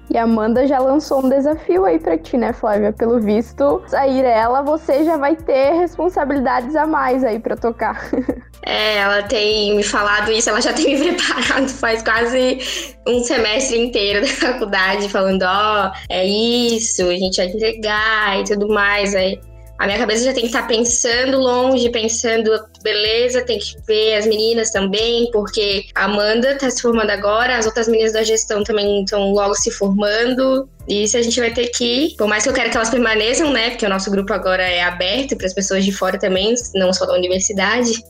E 0.10 0.18
a 0.18 0.24
Amanda 0.24 0.66
já 0.66 0.80
lançou 0.80 1.24
um 1.24 1.30
desafio 1.30 1.86
aí 1.86 2.00
pra 2.00 2.18
ti, 2.18 2.36
né, 2.36 2.51
Flávia? 2.51 2.92
Pelo 2.92 3.20
visto, 3.20 3.84
sair 3.88 4.25
ela, 4.25 4.62
você 4.62 5.04
já 5.04 5.18
vai 5.18 5.36
ter 5.36 5.74
responsabilidades 5.74 6.75
a 6.75 6.88
mais 6.88 7.24
aí 7.24 7.39
pra 7.39 7.56
tocar. 7.56 8.10
É, 8.62 8.98
ela 8.98 9.24
tem 9.24 9.74
me 9.75 9.82
falado 9.82 10.30
isso, 10.32 10.50
ela 10.50 10.62
já 10.62 10.74
tem 10.74 11.00
me 11.00 11.13
preparado 11.16 11.70
faz 11.70 12.04
quase 12.04 12.60
um 13.08 13.24
semestre 13.24 13.80
inteiro 13.80 14.22
da 14.22 14.28
faculdade, 14.28 15.08
falando, 15.08 15.44
ó, 15.44 15.88
oh, 15.88 15.92
é 16.10 16.25
isso, 16.25 17.04
a 17.04 17.16
gente 17.16 17.38
vai 17.38 17.48
entregar 17.48 18.39
e 18.39 18.44
tudo 18.44 18.68
mais. 18.68 19.16
Aí 19.16 19.39
a 19.79 19.86
minha 19.86 19.98
cabeça 19.98 20.25
já 20.25 20.33
tem 20.33 20.41
que 20.41 20.48
estar 20.48 20.63
tá 20.63 20.67
pensando 20.67 21.39
longe, 21.39 21.89
pensando, 21.89 22.51
beleza, 22.83 23.41
tem 23.45 23.57
que 23.57 23.77
ver 23.88 24.15
as 24.15 24.27
meninas 24.27 24.71
também, 24.71 25.31
porque 25.31 25.86
a 25.95 26.03
Amanda 26.03 26.51
está 26.51 26.69
se 26.69 26.81
formando 26.81 27.09
agora, 27.12 27.57
as 27.57 27.65
outras 27.65 27.88
meninas 27.88 28.12
da 28.12 28.21
gestão 28.21 28.62
também 28.62 29.05
estão 29.05 29.31
logo 29.31 29.55
se 29.55 29.71
formando. 29.71 30.69
E 30.86 31.03
isso 31.05 31.15
a 31.15 31.21
gente 31.21 31.39
vai 31.39 31.53
ter 31.53 31.67
que, 31.67 32.13
por 32.17 32.27
mais 32.27 32.43
que 32.43 32.50
eu 32.50 32.53
quero 32.53 32.69
que 32.69 32.75
elas 32.75 32.89
permaneçam, 32.89 33.53
né? 33.53 33.69
Porque 33.69 33.86
o 33.86 33.89
nosso 33.89 34.12
grupo 34.12 34.33
agora 34.33 34.63
é 34.63 34.81
aberto 34.81 35.38
para 35.38 35.48
as 35.48 35.53
pessoas 35.53 35.86
de 35.86 35.93
fora 35.93 36.19
também, 36.19 36.53
não 36.75 36.91
só 36.91 37.05
da 37.05 37.13
universidade. 37.13 38.03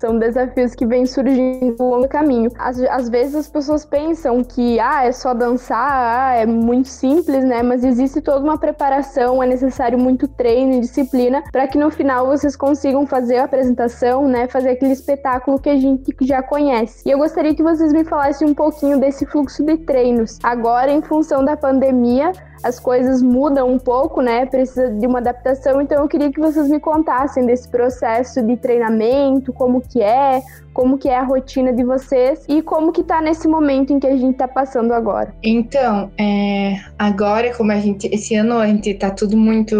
São 0.00 0.18
desafios 0.18 0.74
que 0.74 0.86
vêm 0.86 1.04
surgindo 1.04 1.76
ao 1.78 1.90
longo 1.90 2.02
do 2.04 2.08
caminho. 2.08 2.50
Às, 2.58 2.80
às 2.80 3.10
vezes 3.10 3.34
as 3.34 3.48
pessoas 3.48 3.84
pensam 3.84 4.42
que 4.42 4.80
ah, 4.80 5.04
é 5.04 5.12
só 5.12 5.34
dançar, 5.34 6.30
ah, 6.30 6.34
é 6.34 6.46
muito 6.46 6.88
simples, 6.88 7.44
né? 7.44 7.62
Mas 7.62 7.84
existe 7.84 8.22
toda 8.22 8.42
uma 8.42 8.56
preparação, 8.56 9.42
é 9.42 9.46
necessário 9.46 9.98
muito 9.98 10.26
treino 10.26 10.72
e 10.72 10.80
disciplina 10.80 11.42
para 11.52 11.68
que 11.68 11.76
no 11.76 11.90
final 11.90 12.26
vocês 12.26 12.56
consigam 12.56 13.06
fazer 13.06 13.36
a 13.36 13.44
apresentação, 13.44 14.26
né? 14.26 14.48
Fazer 14.48 14.70
aquele 14.70 14.92
espetáculo 14.92 15.58
que 15.58 15.68
a 15.68 15.76
gente 15.76 16.16
já 16.22 16.42
conhece. 16.42 17.06
E 17.06 17.10
eu 17.10 17.18
gostaria 17.18 17.54
que 17.54 17.62
vocês 17.62 17.92
me 17.92 18.02
falassem 18.02 18.48
um 18.48 18.54
pouquinho 18.54 18.98
desse 18.98 19.26
fluxo 19.26 19.62
de 19.62 19.76
treinos. 19.76 20.38
Agora, 20.42 20.90
em 20.90 21.02
função 21.02 21.44
da 21.44 21.58
pandemia, 21.58 22.32
as 22.62 22.78
coisas 22.78 23.22
mudam 23.22 23.70
um 23.70 23.78
pouco, 23.78 24.20
né? 24.20 24.44
Precisa 24.46 24.90
de 24.90 25.06
uma 25.06 25.18
adaptação. 25.18 25.80
Então 25.80 26.02
eu 26.02 26.08
queria 26.08 26.30
que 26.30 26.38
vocês 26.38 26.68
me 26.68 26.78
contassem 26.78 27.46
desse 27.46 27.68
processo 27.68 28.42
de 28.42 28.56
treinamento, 28.56 29.52
como 29.52 29.80
que 29.90 30.00
é, 30.00 30.40
como 30.72 30.96
que 30.96 31.08
é 31.08 31.18
a 31.18 31.22
rotina 31.22 31.72
de 31.72 31.84
vocês 31.84 32.44
e 32.48 32.62
como 32.62 32.92
que 32.92 33.02
tá 33.02 33.20
nesse 33.20 33.46
momento 33.48 33.92
em 33.92 33.98
que 33.98 34.06
a 34.06 34.16
gente 34.16 34.36
tá 34.36 34.48
passando 34.48 34.92
agora. 34.92 35.34
Então, 35.42 36.10
é, 36.18 36.76
agora 36.98 37.54
como 37.54 37.72
a 37.72 37.78
gente 37.78 38.08
esse 38.12 38.34
ano 38.34 38.58
a 38.58 38.66
gente 38.66 38.94
tá 38.94 39.10
tudo 39.10 39.36
muito 39.36 39.76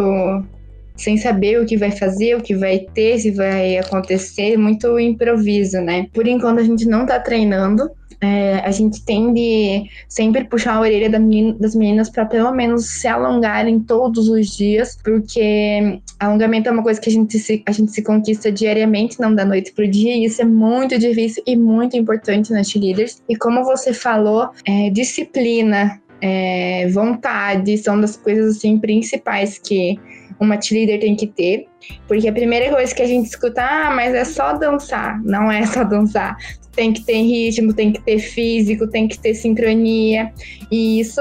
sem 0.96 1.16
saber 1.16 1.60
o 1.60 1.64
que 1.64 1.76
vai 1.76 1.90
fazer, 1.90 2.36
o 2.36 2.42
que 2.42 2.54
vai 2.54 2.80
ter, 2.92 3.18
se 3.18 3.30
vai 3.30 3.78
acontecer, 3.78 4.58
muito 4.58 4.98
improviso, 4.98 5.80
né? 5.80 6.06
Por 6.12 6.26
enquanto 6.26 6.58
a 6.58 6.62
gente 6.62 6.86
não 6.86 7.06
tá 7.06 7.18
treinando, 7.18 7.90
é, 8.20 8.60
a 8.60 8.70
gente 8.70 9.02
tende 9.04 9.88
sempre 10.08 10.44
puxar 10.44 10.74
a 10.74 10.80
orelha 10.80 11.08
das 11.08 11.74
meninas 11.74 12.10
para 12.10 12.26
pelo 12.26 12.52
menos 12.52 12.86
se 12.86 13.08
alongarem 13.08 13.80
todos 13.80 14.28
os 14.28 14.56
dias, 14.56 14.98
porque 15.02 16.00
alongamento 16.18 16.68
é 16.68 16.72
uma 16.72 16.82
coisa 16.82 17.00
que 17.00 17.08
a 17.08 17.12
gente 17.12 17.38
se, 17.38 17.62
a 17.66 17.72
gente 17.72 17.92
se 17.92 18.02
conquista 18.02 18.52
diariamente, 18.52 19.20
não 19.20 19.34
da 19.34 19.44
noite 19.44 19.72
pro 19.72 19.88
dia, 19.88 20.14
e 20.14 20.24
isso 20.24 20.42
é 20.42 20.44
muito 20.44 20.98
difícil 20.98 21.42
e 21.46 21.56
muito 21.56 21.96
importante 21.96 22.52
nas 22.52 22.68
líderes. 22.74 23.22
E 23.28 23.36
como 23.36 23.64
você 23.64 23.92
falou, 23.94 24.50
é, 24.66 24.90
disciplina, 24.90 26.00
é, 26.20 26.88
vontade 26.88 27.76
são 27.78 28.00
das 28.00 28.16
coisas 28.16 28.56
assim 28.56 28.78
principais 28.78 29.58
que 29.58 29.98
uma 30.38 30.60
cheerleader 30.60 31.00
tem 31.00 31.16
que 31.16 31.26
ter. 31.26 31.66
Porque 32.06 32.28
a 32.28 32.32
primeira 32.32 32.70
coisa 32.70 32.94
que 32.94 33.02
a 33.02 33.06
gente 33.06 33.26
escuta, 33.26 33.62
ah, 33.62 33.90
mas 33.90 34.14
é 34.14 34.24
só 34.24 34.52
dançar. 34.52 35.22
Não 35.22 35.50
é 35.50 35.64
só 35.66 35.84
dançar 35.84 36.36
tem 36.74 36.92
que 36.92 37.02
ter 37.02 37.20
ritmo, 37.22 37.72
tem 37.72 37.92
que 37.92 38.00
ter 38.00 38.18
físico, 38.18 38.86
tem 38.86 39.08
que 39.08 39.18
ter 39.18 39.34
sincronia. 39.34 40.32
E 40.70 41.00
isso 41.00 41.20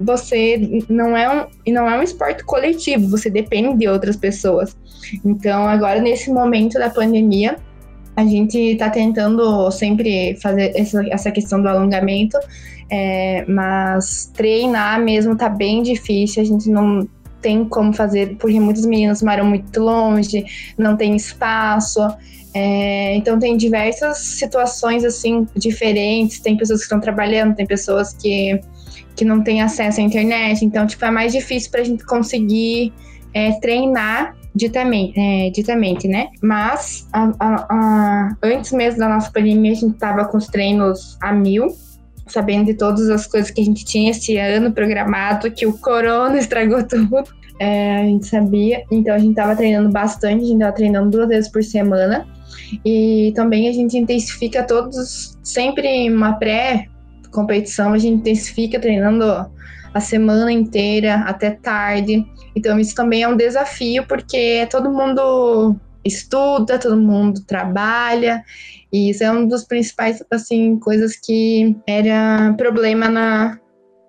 você 0.00 0.82
não 0.88 1.16
é 1.16 1.28
um, 1.30 1.72
não 1.72 1.88
é 1.88 1.98
um 1.98 2.02
esporte 2.02 2.44
coletivo, 2.44 3.08
você 3.08 3.30
depende 3.30 3.76
de 3.78 3.88
outras 3.88 4.16
pessoas. 4.16 4.76
Então, 5.24 5.66
agora 5.66 6.00
nesse 6.00 6.30
momento 6.30 6.78
da 6.78 6.90
pandemia, 6.90 7.56
a 8.16 8.24
gente 8.24 8.58
está 8.58 8.88
tentando 8.88 9.70
sempre 9.70 10.36
fazer 10.40 10.72
essa, 10.74 11.06
essa 11.08 11.30
questão 11.30 11.60
do 11.60 11.68
alongamento, 11.68 12.38
é, 12.90 13.44
mas 13.48 14.30
treinar 14.34 15.02
mesmo 15.02 15.36
tá 15.36 15.48
bem 15.48 15.82
difícil, 15.82 16.42
a 16.42 16.46
gente 16.46 16.68
não 16.70 17.08
tem 17.40 17.64
como 17.64 17.92
fazer, 17.92 18.36
porque 18.38 18.58
muitas 18.58 18.84
meninas 18.86 19.22
moram 19.22 19.44
muito 19.44 19.80
longe, 19.80 20.44
não 20.76 20.96
tem 20.96 21.14
espaço. 21.14 22.00
É, 22.52 23.14
então 23.14 23.38
tem 23.38 23.56
diversas 23.56 24.18
situações 24.18 25.04
assim 25.04 25.46
diferentes. 25.54 26.40
Tem 26.40 26.56
pessoas 26.56 26.80
que 26.80 26.84
estão 26.84 26.98
trabalhando, 26.98 27.54
tem 27.54 27.66
pessoas 27.66 28.14
que, 28.14 28.58
que 29.14 29.24
não 29.24 29.44
têm 29.44 29.62
acesso 29.62 30.00
à 30.00 30.02
internet. 30.02 30.64
Então, 30.64 30.86
tipo, 30.86 31.04
é 31.04 31.10
mais 31.10 31.32
difícil 31.32 31.70
para 31.70 31.82
a 31.82 31.84
gente 31.84 32.04
conseguir 32.04 32.92
é, 33.34 33.52
treinar 33.60 34.34
ditamente, 34.54 35.12
é, 35.16 35.50
ditamente, 35.50 36.08
né? 36.08 36.28
Mas 36.42 37.06
a, 37.12 37.30
a, 37.38 37.66
a, 37.68 38.36
antes 38.42 38.72
mesmo 38.72 39.00
da 39.00 39.08
nossa 39.08 39.30
pandemia, 39.30 39.72
a 39.72 39.74
gente 39.74 39.94
estava 39.94 40.24
com 40.24 40.38
os 40.38 40.46
treinos 40.46 41.18
a 41.20 41.32
mil, 41.32 41.76
sabendo 42.26 42.66
de 42.66 42.74
todas 42.74 43.08
as 43.08 43.26
coisas 43.26 43.50
que 43.50 43.60
a 43.60 43.64
gente 43.64 43.84
tinha 43.84 44.10
esse 44.10 44.36
ano 44.36 44.72
programado, 44.72 45.50
que 45.50 45.66
o 45.66 45.72
corona 45.78 46.36
estragou 46.38 46.82
tudo. 46.82 47.24
É, 47.58 47.96
a 47.96 48.02
gente 48.02 48.26
sabia, 48.26 48.84
então 48.90 49.14
a 49.14 49.18
gente 49.18 49.30
estava 49.30 49.56
treinando 49.56 49.88
bastante, 49.90 50.42
a 50.42 50.46
gente 50.46 50.56
estava 50.56 50.72
treinando 50.72 51.10
duas 51.10 51.28
vezes 51.28 51.50
por 51.50 51.64
semana. 51.64 52.26
E 52.84 53.32
também 53.34 53.68
a 53.68 53.72
gente 53.72 53.96
intensifica 53.96 54.62
todos, 54.62 55.38
sempre 55.42 56.10
uma 56.10 56.34
pré-competição, 56.34 57.92
a 57.92 57.98
gente 57.98 58.16
intensifica 58.16 58.78
treinando 58.78 59.24
a 59.94 60.00
semana 60.00 60.52
inteira, 60.52 61.16
até 61.26 61.50
tarde. 61.50 62.26
Então 62.54 62.78
isso 62.78 62.94
também 62.94 63.22
é 63.22 63.28
um 63.28 63.36
desafio, 63.36 64.06
porque 64.06 64.66
todo 64.70 64.92
mundo 64.92 65.76
estuda, 66.04 66.78
todo 66.78 66.96
mundo 66.96 67.40
trabalha, 67.44 68.44
e 68.96 69.10
isso 69.10 69.22
é 69.22 69.30
um 69.30 69.46
dos 69.46 69.64
principais, 69.64 70.24
assim, 70.30 70.78
coisas 70.78 71.16
que 71.16 71.76
era 71.86 72.54
problema 72.56 73.10
na, 73.10 73.58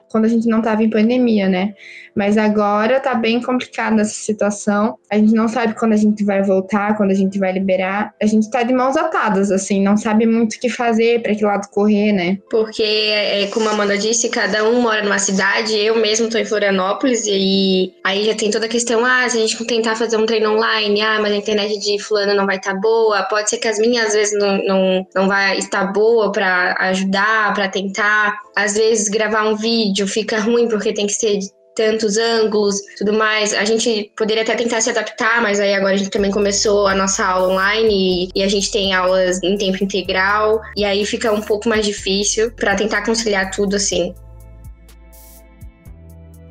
quando 0.10 0.26
a 0.26 0.28
gente 0.28 0.48
não 0.48 0.60
estava 0.60 0.84
em 0.84 0.90
pandemia, 0.90 1.48
né? 1.50 1.74
Mas 2.16 2.36
agora 2.36 3.00
tá 3.00 3.14
bem 3.14 3.40
complicada 3.40 4.02
essa 4.02 4.14
situação. 4.14 4.98
A 5.12 5.18
gente 5.18 5.34
não 5.34 5.48
sabe 5.48 5.76
quando 5.76 5.94
a 5.94 5.98
gente 5.98 6.26
vai 6.26 6.42
voltar, 6.42 6.98
quando 6.98 7.12
a 7.12 7.14
gente 7.14 7.38
vai 7.38 7.52
liberar. 7.52 8.12
A 8.20 8.26
gente 8.26 8.50
tá 8.50 8.64
de 8.64 8.74
mãos 8.74 8.98
atadas, 8.98 9.52
assim, 9.52 9.84
não 9.84 9.96
sabe 9.96 10.26
muito 10.26 10.56
o 10.56 10.60
que 10.60 10.68
fazer, 10.68 11.22
para 11.22 11.36
que 11.36 11.46
lado 11.46 11.68
correr, 11.70 12.12
né? 12.14 12.40
Porque, 12.50 12.82
é, 12.82 13.46
como 13.54 13.70
a 13.70 13.72
Amanda 13.74 13.96
disse, 13.96 14.30
cada 14.30 14.68
um 14.68 14.82
mora 14.82 15.04
numa 15.04 15.20
cidade. 15.20 15.78
Eu 15.78 15.98
mesmo 15.98 16.28
tô 16.28 16.40
em 16.40 16.46
Florianópolis 16.46 17.24
e 17.28 17.94
aí 18.04 18.26
já 18.26 18.34
tem 18.34 18.50
toda 18.50 18.66
a 18.66 18.70
questão: 18.70 19.06
ah, 19.06 19.30
se 19.30 19.38
a 19.38 19.42
gente 19.42 19.64
tentar 19.66 19.96
fazer 19.96 20.18
um 20.18 20.26
treino 20.26 20.54
online, 20.54 21.02
ah, 21.02 21.20
mas 21.22 21.32
a 21.32 21.36
internet 21.36 21.78
de 21.80 22.02
fulano 22.02 22.34
não 22.34 22.48
vai 22.48 22.56
estar 22.56 22.74
tá 22.74 22.80
boa. 22.80 23.22
Pode 23.24 23.48
ser 23.48 23.58
que 23.58 23.68
as 23.68 23.78
minhas 23.78 24.08
às 24.08 24.14
vezes 24.14 24.40
não, 24.40 24.58
não, 24.64 25.08
não 25.14 25.28
vai 25.28 25.58
estar 25.60 25.86
boa 25.92 26.32
para 26.32 26.76
ajudar, 26.80 27.54
para 27.54 27.68
tentar. 27.68 28.34
Às 28.58 28.74
vezes 28.74 29.08
gravar 29.08 29.48
um 29.48 29.56
vídeo 29.56 30.08
fica 30.08 30.40
ruim 30.40 30.68
porque 30.68 30.92
tem 30.92 31.06
que 31.06 31.14
ser 31.14 31.38
tantos 31.76 32.18
ângulos, 32.18 32.82
tudo 32.98 33.14
mais. 33.14 33.54
A 33.54 33.64
gente 33.64 34.12
poderia 34.18 34.42
até 34.42 34.56
tentar 34.56 34.82
se 34.82 34.90
adaptar, 34.90 35.44
mas 35.44 35.60
aí 35.60 35.76
agora 35.76 35.94
a 35.94 35.98
gente 35.98 36.10
também 36.10 36.32
começou 36.32 36.88
a 36.88 36.96
nossa 36.96 37.24
aula 37.24 37.54
online 37.54 38.32
e, 38.34 38.40
e 38.40 38.44
a 38.44 38.48
gente 38.48 38.72
tem 38.72 38.96
aulas 38.96 39.40
em 39.44 39.56
tempo 39.56 39.84
integral 39.84 40.60
e 40.76 40.84
aí 40.84 41.06
fica 41.06 41.32
um 41.32 41.42
pouco 41.42 41.70
mais 41.70 41.86
difícil 41.86 42.52
para 42.52 42.76
tentar 42.76 43.06
conciliar 43.06 43.52
tudo 43.52 43.76
assim. 43.76 44.16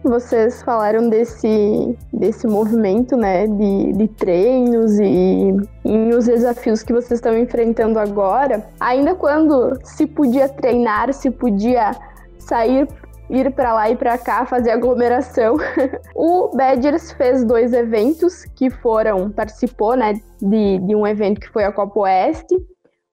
Vocês 0.06 0.62
falaram 0.62 1.08
desse, 1.08 1.98
desse 2.12 2.46
movimento, 2.46 3.16
né, 3.16 3.48
de, 3.48 3.92
de 3.92 4.08
treinos 4.08 5.00
e, 5.00 5.56
e 5.84 6.14
os 6.14 6.26
desafios 6.26 6.84
que 6.84 6.92
vocês 6.92 7.18
estão 7.18 7.36
enfrentando 7.36 7.98
agora. 7.98 8.68
Ainda 8.78 9.16
quando 9.16 9.76
se 9.82 10.06
podia 10.06 10.48
treinar, 10.48 11.12
se 11.12 11.28
podia 11.28 11.90
sair 12.38 12.86
ir 13.28 13.52
para 13.52 13.72
lá 13.72 13.90
e 13.90 13.96
para 13.96 14.16
cá, 14.16 14.46
fazer 14.46 14.70
aglomeração. 14.70 15.56
o 16.14 16.50
Badgers 16.56 17.10
fez 17.12 17.44
dois 17.44 17.72
eventos 17.72 18.44
que 18.54 18.70
foram, 18.70 19.30
participou, 19.30 19.96
né, 19.96 20.14
de, 20.40 20.78
de 20.78 20.94
um 20.94 21.04
evento 21.04 21.40
que 21.40 21.48
foi 21.48 21.64
a 21.64 21.72
Copa 21.72 22.00
Oeste, 22.00 22.54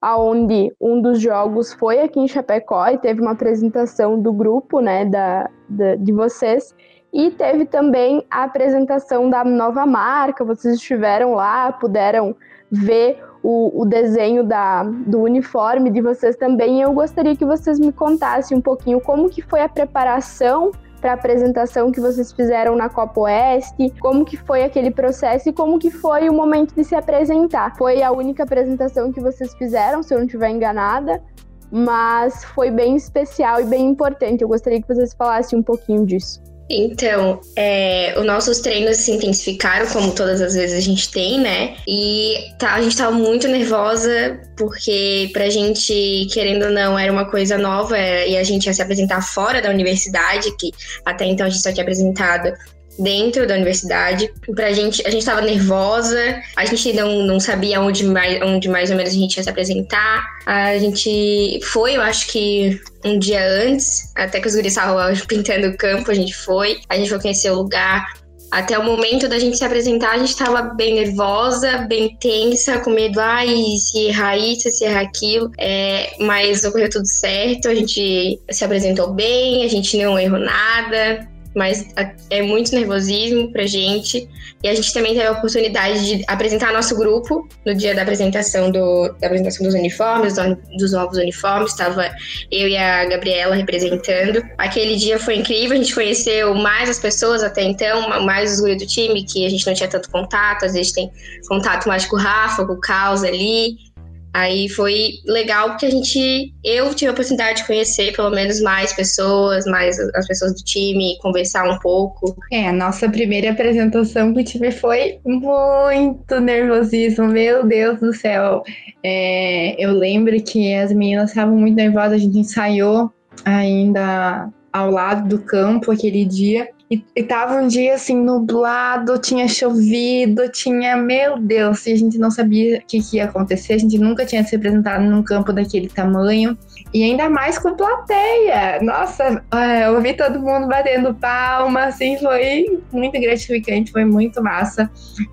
aonde 0.03 0.69
um 0.81 1.01
dos 1.01 1.22
jogos 1.22 1.72
foi 1.72 2.01
aqui 2.01 2.19
em 2.19 2.27
Chapecó 2.27 2.89
e 2.89 2.98
teve 2.98 3.22
uma 3.22 3.31
apresentação 3.31 4.22
do 4.22 4.33
grupo, 4.33 4.81
né, 4.81 5.05
da, 5.05 5.50
da, 5.69 5.95
de 5.95 6.12
vocês. 6.12 6.75
E 7.13 7.31
teve 7.31 7.63
também 7.63 8.22
a 8.29 8.43
apresentação 8.43 9.29
da 9.29 9.45
nova 9.45 9.86
marca, 9.86 10.43
vocês 10.43 10.75
estiveram 10.75 11.36
lá, 11.36 11.72
puderam 11.72 12.36
ver 12.69 13.24
o, 13.41 13.81
o 13.81 13.86
desenho 13.86 14.43
da, 14.43 14.83
do 14.83 15.22
uniforme 15.22 15.89
de 15.89 16.01
vocês 16.01 16.36
também. 16.36 16.81
Eu 16.81 16.91
gostaria 16.91 17.33
que 17.33 17.45
vocês 17.45 17.79
me 17.79 17.93
contassem 17.93 18.57
um 18.57 18.62
pouquinho 18.62 19.00
como 19.00 19.29
que 19.29 19.41
foi 19.41 19.62
a 19.62 19.69
preparação 19.69 20.72
para 21.03 21.12
a 21.12 21.15
apresentação 21.15 21.92
que 21.92 22.00
vocês 22.00 22.31
fizeram 22.31 22.77
na 22.77 22.87
Copa 22.87 23.20
Oeste, 23.20 23.94
como 24.00 24.24
que 24.24 24.37
foi 24.37 24.63
aquele 24.63 24.89
processo 24.89 25.50
e 25.50 25.53
como 25.53 25.77
que 25.77 25.92
foi 25.92 26.29
o 26.29 26.33
momento 26.33 26.74
de 26.74 26.81
se 26.85 26.96
apresentar. 26.96 27.75
Foi 27.75 28.01
a 28.01 28.09
única 28.09 28.44
apresentação 28.44 29.11
que 29.11 29.20
vocês 29.20 29.53
fizeram, 29.55 30.01
se 30.01 30.13
eu 30.13 30.20
não 30.20 30.25
estiver 30.25 30.50
enganada, 30.50 31.22
mas 31.70 32.46
foi 32.46 32.72
bem 32.72 32.96
especial 32.96 33.59
e 33.59 33.66
bem 33.66 33.85
importante. 33.85 34.44
Eu 34.44 34.48
gostaria 34.48 34.81
que 34.81 34.87
vocês 34.87 35.13
falassem 35.13 35.59
um 35.59 35.61
pouquinho 35.61 36.05
disso. 36.05 36.42
Então, 36.70 37.42
é, 37.56 38.16
os 38.18 38.26
nossos 38.26 38.60
treinos 38.60 38.98
se 38.98 39.12
intensificaram, 39.12 39.86
como 39.88 40.14
todas 40.14 40.42
as 40.42 40.54
vezes 40.54 40.78
a 40.78 40.82
gente 40.82 41.12
tem, 41.12 41.40
né? 41.40 41.76
E 41.88 42.36
tá, 42.58 42.74
a 42.74 42.82
gente 42.82 42.98
tava 42.98 43.12
muito 43.12 43.48
nervosa, 43.48 44.40
porque 44.58 45.30
pra 45.34 45.50
gente, 45.50 46.28
querendo 46.32 46.66
ou 46.66 46.72
não, 46.72 46.98
era 46.98 47.12
uma 47.12 47.30
coisa 47.30 47.58
nova 47.58 47.98
é, 47.98 48.30
e 48.30 48.38
a 48.38 48.44
gente 48.44 48.66
ia 48.66 48.74
se 48.74 48.82
apresentar 48.82 49.22
fora 49.22 49.62
da 49.62 49.70
universidade, 49.70 50.56
que 50.58 50.72
até 51.06 51.26
então 51.26 51.46
a 51.46 51.50
gente 51.50 51.62
só 51.62 51.72
tinha 51.72 51.84
apresentado 51.84 52.54
dentro 53.00 53.48
da 53.48 53.56
universidade. 53.56 54.32
Pra 54.56 54.72
gente, 54.72 55.06
a 55.06 55.10
gente 55.10 55.25
tava 55.25 55.42
nervosa, 55.42 56.42
a 56.56 56.66
gente 56.66 56.94
não, 56.94 57.24
não 57.24 57.40
sabia 57.40 57.82
onde 57.82 58.06
mais, 58.06 58.42
onde 58.42 58.70
mais 58.70 58.92
ou 58.92 58.98
menos 58.98 59.14
a 59.14 59.18
gente 59.18 59.38
ia 59.38 59.44
se 59.44 59.50
apresentar. 59.50 60.24
A 60.46 60.77
gente 60.77 61.60
foi, 61.64 61.96
eu 61.96 62.01
acho 62.01 62.27
que 62.27 62.79
um 63.03 63.18
dia 63.18 63.44
antes, 63.64 64.12
até 64.16 64.40
que 64.40 64.48
os 64.48 64.56
guris 64.56 64.74
estavam 64.74 64.98
pintando 65.27 65.68
o 65.68 65.77
campo, 65.77 66.12
a 66.12 66.14
gente 66.14 66.36
foi. 66.36 66.79
A 66.90 66.98
gente 66.98 67.10
foi 67.10 67.20
conhecer 67.20 67.51
o 67.51 67.56
lugar. 67.56 68.06
Até 68.51 68.77
o 68.77 68.84
momento 68.84 69.27
da 69.27 69.40
gente 69.40 69.58
se 69.58 69.66
apresentar, 69.66 70.12
a 70.12 70.20
gente 70.20 70.38
tava 70.38 70.62
bem 70.62 70.94
nervosa, 70.94 71.88
bem 71.90 72.16
tensa, 72.20 72.77
com 72.82 72.92
medo, 72.92 73.20
ai, 73.20 73.50
se 73.79 74.10
errar 74.10 74.38
isso, 74.38 74.70
se 74.70 74.86
errar 74.86 75.01
aquilo. 75.01 75.50
É, 75.58 76.14
mas 76.20 76.64
ocorreu 76.64 76.88
tudo 76.88 77.08
certo, 77.08 77.68
a 77.68 77.74
gente 77.74 78.40
se 78.51 78.64
apresentou 78.64 79.12
bem, 79.12 79.66
a 79.66 79.68
gente 79.68 79.98
não 79.98 80.20
errou 80.20 80.38
nada 80.38 81.32
mas 81.55 81.87
é 82.29 82.42
muito 82.42 82.74
nervosismo 82.74 83.51
pra 83.51 83.66
gente. 83.66 84.27
E 84.63 84.68
a 84.68 84.74
gente 84.74 84.94
também 84.94 85.13
teve 85.13 85.27
a 85.27 85.31
oportunidade 85.31 86.05
de 86.05 86.24
apresentar 86.27 86.72
nosso 86.72 86.96
grupo 86.96 87.48
no 87.66 87.75
dia 87.75 87.94
da 87.94 88.01
apresentação, 88.01 88.72
do, 88.72 89.09
da 89.20 89.27
apresentação 89.27 89.66
dos 89.66 89.75
uniformes, 89.75 90.35
dos 90.77 90.92
novos 90.94 91.18
uniformes. 91.18 91.72
Estava 91.72 92.09
eu 92.50 92.68
e 92.68 92.77
a 92.77 93.05
Gabriela 93.05 93.55
representando. 93.55 94.44
Aquele 94.57 94.96
dia 94.96 95.20
foi 95.20 95.35
incrível, 95.35 95.74
a 95.74 95.81
gente 95.81 95.94
conheceu 95.94 96.55
mais 96.55 96.89
as 96.89 97.00
pessoas 97.00 97.44
até 97.44 97.63
então, 97.63 98.24
mais 98.24 98.53
os 98.53 98.61
guri 98.61 98.77
do 98.77 98.87
time, 98.87 99.25
que 99.25 99.46
a 99.46 99.50
gente 99.50 99.66
não 99.68 99.74
tinha 99.74 99.89
tanto 99.89 100.09
contato. 100.09 100.66
Às 100.66 100.74
vezes 100.74 100.92
tem 100.92 101.11
contato 101.48 101.87
mais 101.87 102.05
com 102.05 102.16
o 102.16 102.20
Rafa, 102.20 102.66
com 102.66 102.74
o 102.74 102.79
Caos 102.79 103.24
ali. 103.24 103.93
Aí 104.33 104.67
foi 104.67 105.19
legal 105.25 105.69
porque 105.69 105.85
a 105.85 105.91
gente, 105.91 106.51
eu 106.63 106.93
tive 106.96 107.09
a 107.09 107.13
oportunidade 107.13 107.61
de 107.61 107.67
conhecer 107.67 108.15
pelo 108.15 108.31
menos 108.31 108.61
mais 108.61 108.91
pessoas, 108.91 109.63
mais 109.65 110.00
as 110.00 110.27
pessoas 110.27 110.53
do 110.55 110.63
time, 110.63 111.17
conversar 111.22 111.69
um 111.69 111.77
pouco. 111.77 112.35
É, 112.51 112.67
a 112.67 112.74
nossa 112.74 113.07
primeira 113.07 113.51
apresentação 113.51 114.33
que 114.33 114.41
o 114.41 114.43
time 114.43 114.72
foi 114.72 115.19
muito 115.24 116.39
nervosismo, 116.39 117.27
meu 117.27 117.63
Deus 117.63 118.00
do 118.00 118.11
céu. 118.11 118.63
É, 119.03 119.75
eu 119.77 119.91
lembro 119.91 120.41
que 120.41 120.74
as 120.74 120.91
meninas 120.91 121.29
estavam 121.29 121.55
muito 121.55 121.75
nervosas, 121.75 122.13
a 122.13 122.17
gente 122.17 122.39
ensaiou 122.39 123.11
ainda 123.46 124.50
ao 124.72 124.89
lado 124.89 125.29
do 125.29 125.43
campo 125.43 125.91
aquele 125.91 126.25
dia. 126.25 126.67
E, 126.94 127.03
e 127.16 127.24
tava 127.24 127.56
um 127.56 127.68
dia 127.68 127.96
assim 127.96 128.16
nublado, 128.16 129.18
tinha 129.18 129.48
chovido, 129.48 130.48
tinha, 130.50 130.96
meu 130.96 131.40
Deus, 131.40 131.88
e 131.88 131.94
a 131.94 131.96
gente 131.96 132.20
não 132.20 132.29
sabia 132.29 132.77
o 132.77 132.86
que, 132.86 133.01
que 133.01 133.18
ia 133.18 133.25
acontecer, 133.25 133.74
a 133.74 133.77
gente 133.79 133.98
nunca 133.98 134.24
tinha 134.27 134.44
se 134.44 134.56
apresentado 134.56 135.03
num 135.03 135.24
campo 135.24 135.51
daquele 135.51 135.90
tamanho. 135.90 136.56
E 136.94 137.03
ainda 137.03 137.27
mais 137.32 137.58
com 137.58 137.75
plateia. 137.75 138.79
Nossa, 138.84 139.44
é, 139.51 139.88
eu 139.88 139.96
ouvi 139.96 140.14
todo 140.14 140.40
mundo 140.40 140.68
batendo 140.68 141.16
palma, 141.16 141.86
assim, 141.86 142.16
foi 142.20 142.79
muito 142.92 143.20
gratificante, 143.20 143.92
foi 143.92 144.06
muito 144.06 144.44
massa. 144.44 144.88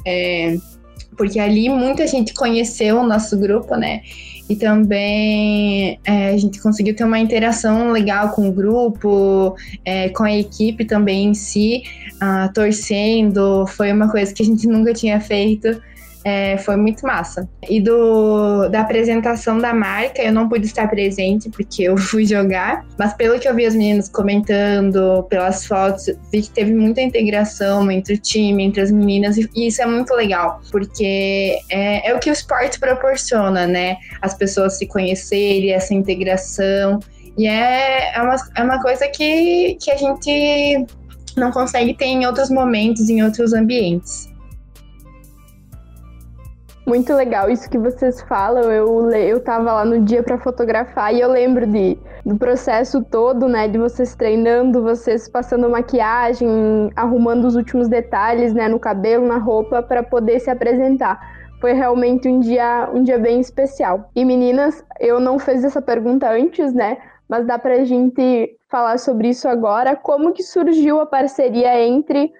É, 0.07 0.57
porque 1.18 1.38
ali 1.38 1.68
muita 1.68 2.07
gente 2.07 2.33
conheceu 2.33 3.01
o 3.01 3.07
nosso 3.07 3.38
grupo, 3.38 3.77
né? 3.77 4.01
E 4.50 4.56
também 4.56 6.00
é, 6.04 6.30
a 6.30 6.36
gente 6.36 6.60
conseguiu 6.60 6.96
ter 6.96 7.04
uma 7.04 7.20
interação 7.20 7.92
legal 7.92 8.30
com 8.30 8.48
o 8.48 8.52
grupo, 8.52 9.54
é, 9.84 10.08
com 10.08 10.24
a 10.24 10.36
equipe 10.36 10.84
também 10.84 11.26
em 11.26 11.34
si, 11.34 11.84
uh, 12.16 12.52
torcendo. 12.52 13.64
Foi 13.68 13.92
uma 13.92 14.10
coisa 14.10 14.34
que 14.34 14.42
a 14.42 14.46
gente 14.46 14.66
nunca 14.68 14.92
tinha 14.92 15.20
feito. 15.20 15.80
É, 16.24 16.59
foi 16.59 16.76
muito 16.76 17.06
massa. 17.06 17.48
E 17.68 17.80
do, 17.80 18.68
da 18.68 18.80
apresentação 18.80 19.59
da 19.59 19.72
marca, 19.72 20.22
eu 20.22 20.33
não 20.33 20.48
pude 20.48 20.66
estar 20.66 20.88
presente 20.88 21.48
porque 21.48 21.85
eu 21.85 21.96
fui 21.98 22.26
jogar, 22.26 22.85
mas 22.98 23.14
pelo 23.14 23.38
que 23.38 23.48
eu 23.48 23.54
vi 23.54 23.66
as 23.66 23.74
meninas 23.74 24.09
comentando, 24.09 25.24
pelas 25.24 25.64
fotos, 25.64 26.06
vi 26.30 26.42
que 26.42 26.50
teve 26.50 26.74
muita 26.74 27.00
integração 27.00 27.90
entre 27.90 28.14
o 28.14 28.18
time, 28.18 28.64
entre 28.64 28.83
as 28.83 28.90
meninas, 28.90 29.37
e 29.37 29.48
isso 29.66 29.83
é 29.83 29.87
muito 29.87 30.14
legal, 30.14 30.61
porque 30.70 31.59
é, 31.70 32.11
é 32.11 32.14
o 32.14 32.18
que 32.18 32.30
o 32.30 32.33
esporte 32.33 32.78
proporciona, 32.78 33.66
né? 33.66 33.96
As 34.20 34.35
pessoas 34.35 34.78
se 34.78 34.87
conhecerem, 34.87 35.72
essa 35.72 35.94
integração. 35.94 37.00
E 37.38 37.46
é, 37.46 38.14
é, 38.14 38.22
uma, 38.22 38.37
é 38.56 38.62
uma 38.62 38.83
coisa 38.83 39.09
que, 39.09 39.76
que 39.80 39.90
a 39.90 39.96
gente 39.96 40.87
não 41.37 41.50
consegue 41.50 41.94
ter 41.94 42.06
em 42.06 42.26
outros 42.26 42.50
momentos, 42.50 43.09
em 43.09 43.22
outros 43.22 43.52
ambientes. 43.52 44.30
Muito 46.90 47.14
legal 47.14 47.48
isso 47.48 47.70
que 47.70 47.79
vocês 47.79 48.20
falam. 48.22 48.64
Eu, 48.64 49.09
eu 49.12 49.38
tava 49.38 49.72
lá 49.72 49.85
no 49.85 50.00
dia 50.00 50.24
para 50.24 50.37
fotografar 50.37 51.14
e 51.14 51.20
eu 51.20 51.31
lembro 51.31 51.64
de, 51.64 51.96
do 52.26 52.37
processo 52.37 53.00
todo, 53.05 53.46
né? 53.46 53.68
De 53.68 53.79
vocês 53.79 54.16
treinando, 54.16 54.83
vocês 54.83 55.29
passando 55.29 55.70
maquiagem, 55.70 56.90
arrumando 56.96 57.44
os 57.44 57.55
últimos 57.55 57.87
detalhes, 57.87 58.53
né? 58.53 58.66
No 58.66 58.81
cabelo, 58.81 59.24
na 59.24 59.38
roupa, 59.38 59.81
para 59.81 60.03
poder 60.03 60.40
se 60.40 60.50
apresentar. 60.50 61.20
Foi 61.61 61.74
realmente 61.74 62.29
um 62.29 62.40
dia, 62.40 62.90
um 62.92 63.05
dia 63.05 63.20
bem 63.20 63.38
especial. 63.38 64.11
E 64.16 64.24
meninas, 64.24 64.85
eu 64.98 65.20
não 65.20 65.38
fiz 65.38 65.62
essa 65.62 65.81
pergunta 65.81 66.29
antes, 66.29 66.74
né? 66.74 66.98
Mas 67.29 67.46
dá 67.46 67.57
pra 67.57 67.85
gente 67.85 68.59
falar 68.68 68.98
sobre 68.98 69.29
isso 69.29 69.46
agora. 69.46 69.94
Como 69.94 70.33
que 70.33 70.42
surgiu 70.42 71.00
a 71.00 71.07
parceria 71.07 71.87
entre 71.87 72.33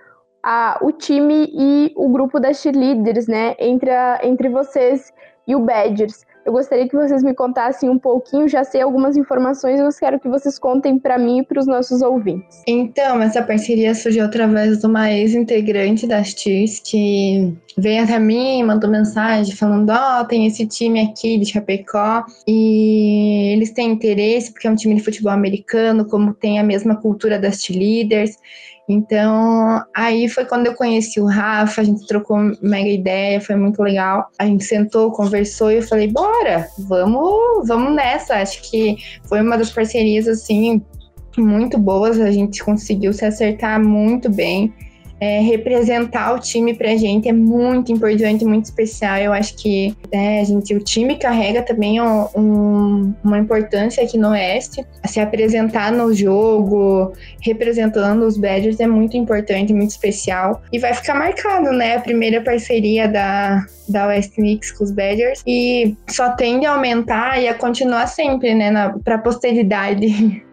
a, 0.43 0.79
o 0.83 0.93
time 0.93 1.51
e 1.53 1.93
o 1.97 2.09
grupo 2.09 2.41
das 2.41 2.61
cheerleaders, 2.61 3.27
né? 3.27 3.55
Entre, 3.59 3.91
a, 3.91 4.21
entre 4.23 4.49
vocês 4.49 5.13
e 5.47 5.55
o 5.55 5.61
Badgers. 5.61 6.25
Eu 6.45 6.53
gostaria 6.55 6.89
que 6.89 6.97
vocês 6.97 7.23
me 7.23 7.35
contassem 7.35 7.91
um 7.91 7.99
pouquinho, 7.99 8.49
já 8.49 8.65
sei 8.65 8.81
algumas 8.81 9.17
informações, 9.17 9.79
mas 9.79 9.99
quero 9.99 10.19
que 10.19 10.29
vocês 10.29 10.59
contem 10.59 10.99
para 10.99 11.19
mim 11.19 11.41
e 11.41 11.43
para 11.45 11.61
os 11.61 11.67
nossos 11.67 12.01
ouvintes. 12.01 12.63
Então, 12.67 13.21
essa 13.21 13.43
parceria 13.43 13.95
surgiu 13.95 14.25
através 14.25 14.79
de 14.79 14.87
uma 14.87 15.13
ex-integrante 15.13 16.07
das 16.07 16.33
TIRS 16.33 16.81
que 16.81 17.55
veio 17.77 18.03
até 18.03 18.19
mim, 18.19 18.63
mandou 18.63 18.91
mensagem 18.91 19.55
falando: 19.55 19.91
Ó, 19.91 20.21
oh, 20.21 20.25
tem 20.25 20.47
esse 20.47 20.67
time 20.67 21.01
aqui 21.03 21.39
de 21.39 21.45
Chapecó 21.45 22.25
e 22.49 23.53
eles 23.53 23.71
têm 23.73 23.93
interesse 23.93 24.51
porque 24.51 24.67
é 24.67 24.71
um 24.71 24.77
time 24.77 24.95
de 24.95 25.05
futebol 25.05 25.33
americano, 25.33 26.07
como 26.07 26.33
tem 26.33 26.59
a 26.59 26.65
mesma 26.65 26.97
cultura 26.97 27.39
das 27.39 27.63
cheerleaders. 27.63 28.39
Então, 28.93 29.85
aí 29.95 30.29
foi 30.29 30.45
quando 30.45 30.67
eu 30.67 30.75
conheci 30.75 31.21
o 31.21 31.27
Rafa, 31.27 31.81
a 31.81 31.85
gente 31.85 32.05
trocou 32.09 32.37
mega 32.61 32.89
ideia, 32.89 33.41
foi 33.41 33.55
muito 33.55 33.81
legal. 33.81 34.29
A 34.37 34.45
gente 34.45 34.65
sentou, 34.65 35.13
conversou 35.13 35.71
e 35.71 35.77
eu 35.77 35.83
falei, 35.83 36.09
bora, 36.09 36.67
vamos, 36.77 37.69
vamos 37.69 37.95
nessa. 37.95 38.35
Acho 38.35 38.61
que 38.69 38.97
foi 39.29 39.41
uma 39.43 39.57
das 39.57 39.71
parcerias, 39.71 40.27
assim, 40.27 40.83
muito 41.39 41.79
boas, 41.79 42.19
a 42.19 42.33
gente 42.33 42.65
conseguiu 42.65 43.13
se 43.13 43.25
acertar 43.25 43.81
muito 43.81 44.29
bem 44.29 44.75
é, 45.21 45.41
representar 45.41 46.35
o 46.35 46.39
time 46.39 46.73
pra 46.75 46.97
gente 46.97 47.29
é 47.29 47.33
muito 47.33 47.93
importante, 47.93 48.45
muito 48.45 48.65
especial. 48.65 49.19
Eu 49.19 49.33
acho 49.33 49.55
que 49.57 49.95
é, 50.11 50.41
a 50.41 50.45
gente, 50.45 50.75
o 50.75 50.81
time 50.81 51.17
carrega 51.17 51.63
também 51.63 52.01
um, 52.01 52.27
um, 52.35 53.15
uma 53.23 53.39
importância 53.39 54.03
aqui 54.03 54.17
no 54.17 54.31
Oeste. 54.31 54.85
Se 55.07 55.21
apresentar 55.21 55.93
no 55.93 56.13
jogo, 56.15 57.13
representando 57.43 58.23
os 58.23 58.39
Badgers 58.39 58.81
é 58.81 58.87
muito 58.87 59.17
importante, 59.17 59.75
muito 59.75 59.91
especial. 59.91 60.63
E 60.73 60.79
vai 60.79 60.95
ficar 60.95 61.15
marcado, 61.15 61.71
né? 61.73 61.97
A 61.97 62.01
primeira 62.01 62.41
parceria 62.41 63.07
da, 63.07 63.67
da 63.89 64.07
West 64.07 64.35
Knicks 64.35 64.73
com 64.73 64.85
os 64.85 64.91
Badgers. 64.91 65.43
E 65.47 65.95
só 66.09 66.31
tende 66.31 66.65
a 66.65 66.73
aumentar 66.73 67.41
e 67.41 67.47
a 67.47 67.55
continuar 67.55 68.07
sempre, 68.07 68.55
né? 68.55 68.71
Na, 68.71 68.99
pra 68.99 69.19
posteridade. 69.19 70.43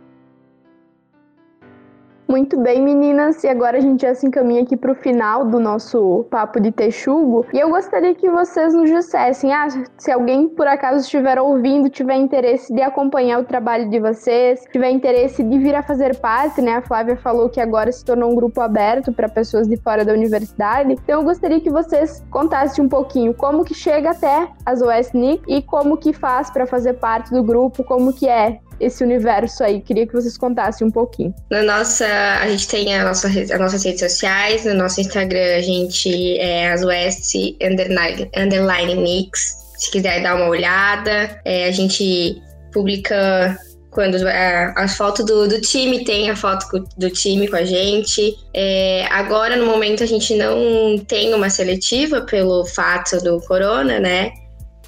Muito 2.27 2.59
bem, 2.59 2.81
meninas, 2.81 3.41
e 3.45 3.47
agora 3.47 3.77
a 3.77 3.79
gente 3.79 4.01
já 4.01 4.13
se 4.13 4.27
encaminha 4.27 4.61
aqui 4.61 4.75
para 4.75 4.91
o 4.91 4.95
final 4.95 5.45
do 5.45 5.61
nosso 5.61 6.25
papo 6.29 6.59
de 6.59 6.73
texugo. 6.73 7.45
E 7.53 7.57
eu 7.57 7.69
gostaria 7.69 8.13
que 8.13 8.29
vocês 8.29 8.73
nos 8.73 8.89
dissessem, 8.89 9.53
ah, 9.53 9.67
se 9.97 10.11
alguém 10.11 10.49
por 10.49 10.67
acaso 10.67 10.99
estiver 10.99 11.39
ouvindo, 11.39 11.89
tiver 11.89 12.17
interesse 12.17 12.73
de 12.73 12.81
acompanhar 12.81 13.39
o 13.39 13.45
trabalho 13.45 13.89
de 13.89 13.97
vocês, 13.97 14.61
tiver 14.73 14.91
interesse 14.91 15.41
de 15.41 15.57
vir 15.57 15.73
a 15.73 15.81
fazer 15.81 16.17
parte, 16.17 16.61
né? 16.61 16.75
A 16.75 16.81
Flávia 16.81 17.15
falou 17.15 17.47
que 17.47 17.61
agora 17.61 17.89
se 17.93 18.03
tornou 18.03 18.29
um 18.29 18.35
grupo 18.35 18.59
aberto 18.59 19.13
para 19.13 19.29
pessoas 19.29 19.65
de 19.65 19.77
fora 19.77 20.03
da 20.03 20.11
universidade. 20.11 20.91
Então 20.91 21.21
eu 21.21 21.23
gostaria 21.23 21.61
que 21.61 21.69
vocês 21.69 22.21
contassem 22.29 22.83
um 22.83 22.89
pouquinho 22.89 23.33
como 23.33 23.63
que 23.63 23.73
chega 23.73 24.11
até 24.11 24.49
as 24.65 24.81
OSNIC 24.81 25.43
e 25.47 25.61
como 25.61 25.95
que 25.95 26.11
faz 26.11 26.49
para 26.49 26.67
fazer 26.67 26.95
parte 26.95 27.31
do 27.31 27.41
grupo, 27.41 27.85
como 27.85 28.11
que 28.11 28.27
é 28.27 28.59
esse 28.79 29.03
universo 29.03 29.63
aí. 29.63 29.81
Queria 29.81 30.07
que 30.07 30.13
vocês 30.13 30.37
contassem 30.37 30.85
um 30.87 30.91
pouquinho. 30.91 31.33
Na 31.49 31.63
nossa, 31.63 32.05
a 32.41 32.47
gente 32.47 32.67
tem 32.67 32.95
a 32.95 33.03
nossa, 33.03 33.27
as 33.27 33.59
nossas 33.59 33.83
redes 33.83 33.99
sociais, 33.99 34.65
no 34.65 34.73
nosso 34.73 35.01
Instagram 35.01 35.57
a 35.57 35.61
gente 35.61 36.37
é 36.37 36.71
as 36.71 36.83
West 36.83 37.33
underline, 37.61 38.29
underline 38.35 38.95
Mix. 38.95 39.67
Se 39.77 39.91
quiser 39.91 40.23
dar 40.23 40.35
uma 40.35 40.47
olhada, 40.47 41.39
é, 41.45 41.65
a 41.65 41.71
gente 41.71 42.41
publica 42.73 43.57
quando 43.97 44.15
a, 44.27 44.73
as 44.75 44.95
fotos 44.95 45.25
do, 45.25 45.47
do, 45.47 45.59
time 45.59 46.03
tem 46.03 46.29
a 46.29 46.35
foto 46.35 46.85
do 46.97 47.09
time 47.09 47.47
com 47.47 47.55
a 47.55 47.63
gente. 47.63 48.35
É, 48.53 49.07
agora, 49.09 49.55
no 49.55 49.65
momento, 49.65 50.03
a 50.03 50.05
gente 50.05 50.35
não 50.35 50.99
tem 50.99 51.33
uma 51.33 51.49
seletiva 51.49 52.21
pelo 52.21 52.63
fato 52.65 53.17
do 53.23 53.39
corona, 53.41 53.99
né? 53.99 54.31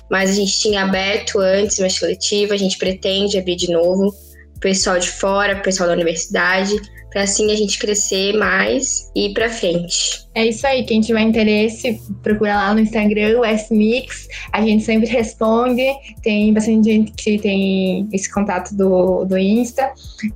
Mas 0.10 0.30
a 0.30 0.34
gente 0.34 0.60
tinha 0.60 0.84
aberto 0.84 1.40
antes 1.40 1.80
uma 1.80 1.90
seletiva, 1.90 2.54
a 2.54 2.58
gente 2.58 2.78
pretende 2.78 3.38
abrir 3.38 3.56
de 3.56 3.72
novo 3.72 4.14
pessoal 4.60 5.00
de 5.00 5.10
fora, 5.10 5.56
pessoal 5.62 5.88
da 5.88 5.96
universidade, 5.96 6.76
para 7.10 7.24
assim 7.24 7.52
a 7.52 7.56
gente 7.56 7.80
crescer 7.80 8.34
mais 8.38 9.10
e 9.16 9.28
ir 9.28 9.34
para 9.34 9.50
frente. 9.50 10.28
É 10.36 10.46
isso 10.46 10.66
aí, 10.68 10.84
quem 10.84 11.02
tiver 11.02 11.22
interesse, 11.22 12.00
procura 12.22 12.56
lá 12.56 12.74
no 12.74 12.80
Instagram, 12.80 13.40
o 13.40 13.46
S-Mix, 13.46 14.28
a 14.52 14.62
gente 14.62 14.84
sempre 14.84 15.08
responde, 15.08 15.86
tem 16.22 16.54
bastante 16.54 16.86
gente 16.86 17.12
que 17.14 17.40
tem 17.40 18.08
esse 18.12 18.32
contato 18.32 18.76
do, 18.76 19.26
do 19.26 19.38
Insta. 19.38 19.92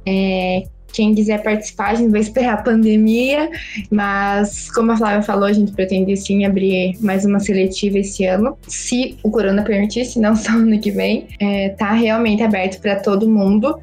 É, 0.06 0.64
quem 0.94 1.16
quiser 1.16 1.42
participar, 1.42 1.90
a 1.90 1.96
gente 1.96 2.12
vai 2.12 2.22
esperar 2.22 2.54
a 2.54 2.62
pandemia, 2.62 3.50
mas 3.90 4.72
como 4.72 4.92
a 4.92 4.98
Flávia 4.98 5.24
falou, 5.24 5.46
a 5.46 5.52
gente 5.52 5.72
pretende 5.72 6.16
sim 6.16 6.46
abrir 6.46 6.96
mais 7.02 7.26
uma 7.26 7.40
seletiva 7.40 7.98
esse 7.98 8.24
ano, 8.26 8.56
se 8.68 9.18
o 9.24 9.32
corona 9.32 9.64
permitir, 9.64 10.06
se 10.06 10.20
não 10.20 10.36
só 10.38 10.54
ano 10.54 10.80
que 10.80 10.92
vem. 10.92 11.28
É, 11.40 11.70
tá 11.70 11.92
realmente 11.94 12.44
aberto 12.44 12.80
para 12.80 12.98
todo 12.98 13.28
mundo. 13.28 13.80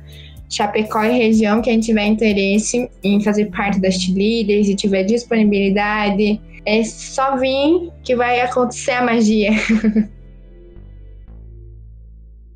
Chapecó 0.48 1.04
e 1.04 1.16
região, 1.16 1.60
quem 1.60 1.78
tiver 1.78 2.06
interesse 2.06 2.88
em 3.04 3.20
fazer 3.22 3.46
parte 3.46 3.80
das 3.80 3.96
líderes 3.96 4.68
e 4.68 4.74
tiver 4.74 5.04
disponibilidade, 5.04 6.40
é 6.66 6.82
só 6.84 7.36
vir 7.36 7.90
que 8.02 8.16
vai 8.16 8.40
acontecer 8.40 8.92
a 8.92 9.02
magia. 9.02 9.50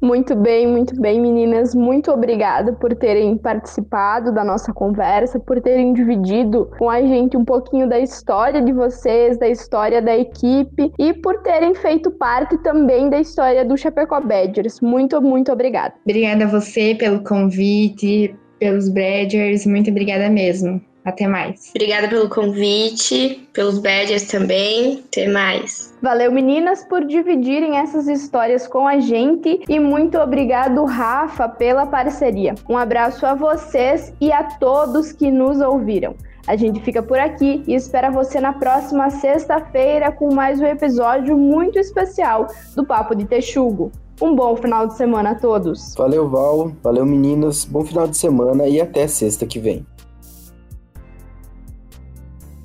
Muito 0.04 0.36
bem, 0.36 0.66
muito 0.66 1.00
bem, 1.00 1.18
meninas. 1.18 1.74
Muito 1.74 2.10
obrigada 2.10 2.74
por 2.74 2.94
terem 2.94 3.38
participado 3.38 4.30
da 4.34 4.44
nossa 4.44 4.70
conversa, 4.70 5.40
por 5.40 5.62
terem 5.62 5.94
dividido 5.94 6.70
com 6.78 6.90
a 6.90 7.00
gente 7.00 7.38
um 7.38 7.44
pouquinho 7.44 7.88
da 7.88 7.98
história 7.98 8.60
de 8.60 8.70
vocês, 8.70 9.38
da 9.38 9.48
história 9.48 10.02
da 10.02 10.14
equipe 10.14 10.92
e 10.98 11.14
por 11.14 11.40
terem 11.40 11.74
feito 11.74 12.10
parte 12.10 12.58
também 12.58 13.08
da 13.08 13.18
história 13.18 13.64
do 13.64 13.78
Chapecó 13.78 14.20
Badgers. 14.20 14.78
Muito, 14.82 15.22
muito 15.22 15.50
obrigada. 15.50 15.94
Obrigada 16.04 16.44
a 16.44 16.48
você 16.48 16.94
pelo 16.94 17.24
convite, 17.24 18.36
pelos 18.58 18.90
Badgers. 18.90 19.64
Muito 19.64 19.90
obrigada 19.90 20.28
mesmo. 20.28 20.82
Até 21.04 21.26
mais. 21.26 21.70
Obrigada 21.70 22.08
pelo 22.08 22.28
convite, 22.28 23.46
pelos 23.52 23.78
badges 23.78 24.26
também. 24.26 25.04
Até 25.06 25.28
mais. 25.28 25.92
Valeu, 26.00 26.32
meninas, 26.32 26.84
por 26.84 27.04
dividirem 27.04 27.76
essas 27.76 28.08
histórias 28.08 28.66
com 28.66 28.88
a 28.88 28.98
gente 28.98 29.60
e 29.68 29.78
muito 29.78 30.18
obrigado, 30.18 30.84
Rafa, 30.84 31.48
pela 31.48 31.86
parceria. 31.86 32.54
Um 32.68 32.76
abraço 32.76 33.26
a 33.26 33.34
vocês 33.34 34.12
e 34.20 34.32
a 34.32 34.44
todos 34.44 35.12
que 35.12 35.30
nos 35.30 35.60
ouviram. 35.60 36.14
A 36.46 36.56
gente 36.56 36.80
fica 36.80 37.02
por 37.02 37.18
aqui 37.18 37.62
e 37.66 37.74
espera 37.74 38.10
você 38.10 38.38
na 38.38 38.52
próxima 38.52 39.08
sexta-feira 39.08 40.12
com 40.12 40.32
mais 40.32 40.60
um 40.60 40.66
episódio 40.66 41.36
muito 41.38 41.78
especial 41.78 42.48
do 42.76 42.84
Papo 42.84 43.14
de 43.14 43.24
Texugo. 43.24 43.90
Um 44.20 44.34
bom 44.34 44.54
final 44.56 44.86
de 44.86 44.96
semana 44.96 45.30
a 45.30 45.34
todos. 45.34 45.94
Valeu, 45.96 46.28
Val. 46.28 46.70
Valeu, 46.82 47.04
meninas. 47.04 47.64
Bom 47.64 47.84
final 47.84 48.06
de 48.06 48.16
semana 48.16 48.68
e 48.68 48.80
até 48.80 49.08
sexta 49.08 49.46
que 49.46 49.58
vem. 49.58 49.84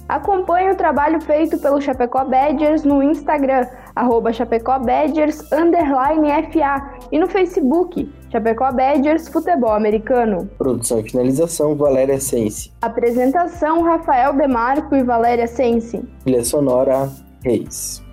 Acompanhe 0.10 0.72
o 0.72 0.76
trabalho 0.76 1.22
feito 1.22 1.60
pelo 1.60 1.80
Chapecó 1.80 2.26
Badgers 2.26 2.84
no 2.84 3.04
Instagram, 3.04 3.68
arroba 3.96 4.34
Chapecó 4.34 4.80
Badgers, 4.80 5.48
FA, 5.48 6.98
e 7.12 7.20
no 7.20 7.28
Facebook, 7.28 8.12
Chapecó 8.32 8.72
Badgers 8.72 9.28
Futebol 9.28 9.72
Americano. 9.72 10.50
Produção 10.58 11.00
e 11.00 11.04
finalização, 11.04 11.76
Valéria 11.76 12.20
Sense. 12.20 12.72
Apresentação, 12.82 13.84
Rafael 13.84 14.34
Demarco 14.34 14.96
e 14.96 15.04
Valéria 15.04 15.46
Sense. 15.46 16.04
Trilha 16.24 16.44
sonora, 16.44 17.08
Reis. 17.44 18.04